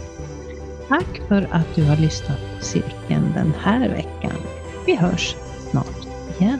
Tack 0.87 1.21
för 1.27 1.47
att 1.51 1.75
du 1.75 1.83
har 1.83 1.95
lyssnat 1.95 2.37
på 2.57 2.65
cirkeln 2.65 3.33
den 3.33 3.53
här 3.59 3.89
veckan. 3.89 4.37
Vi 4.85 4.95
hörs 4.95 5.35
snart 5.71 6.07
igen. 6.39 6.59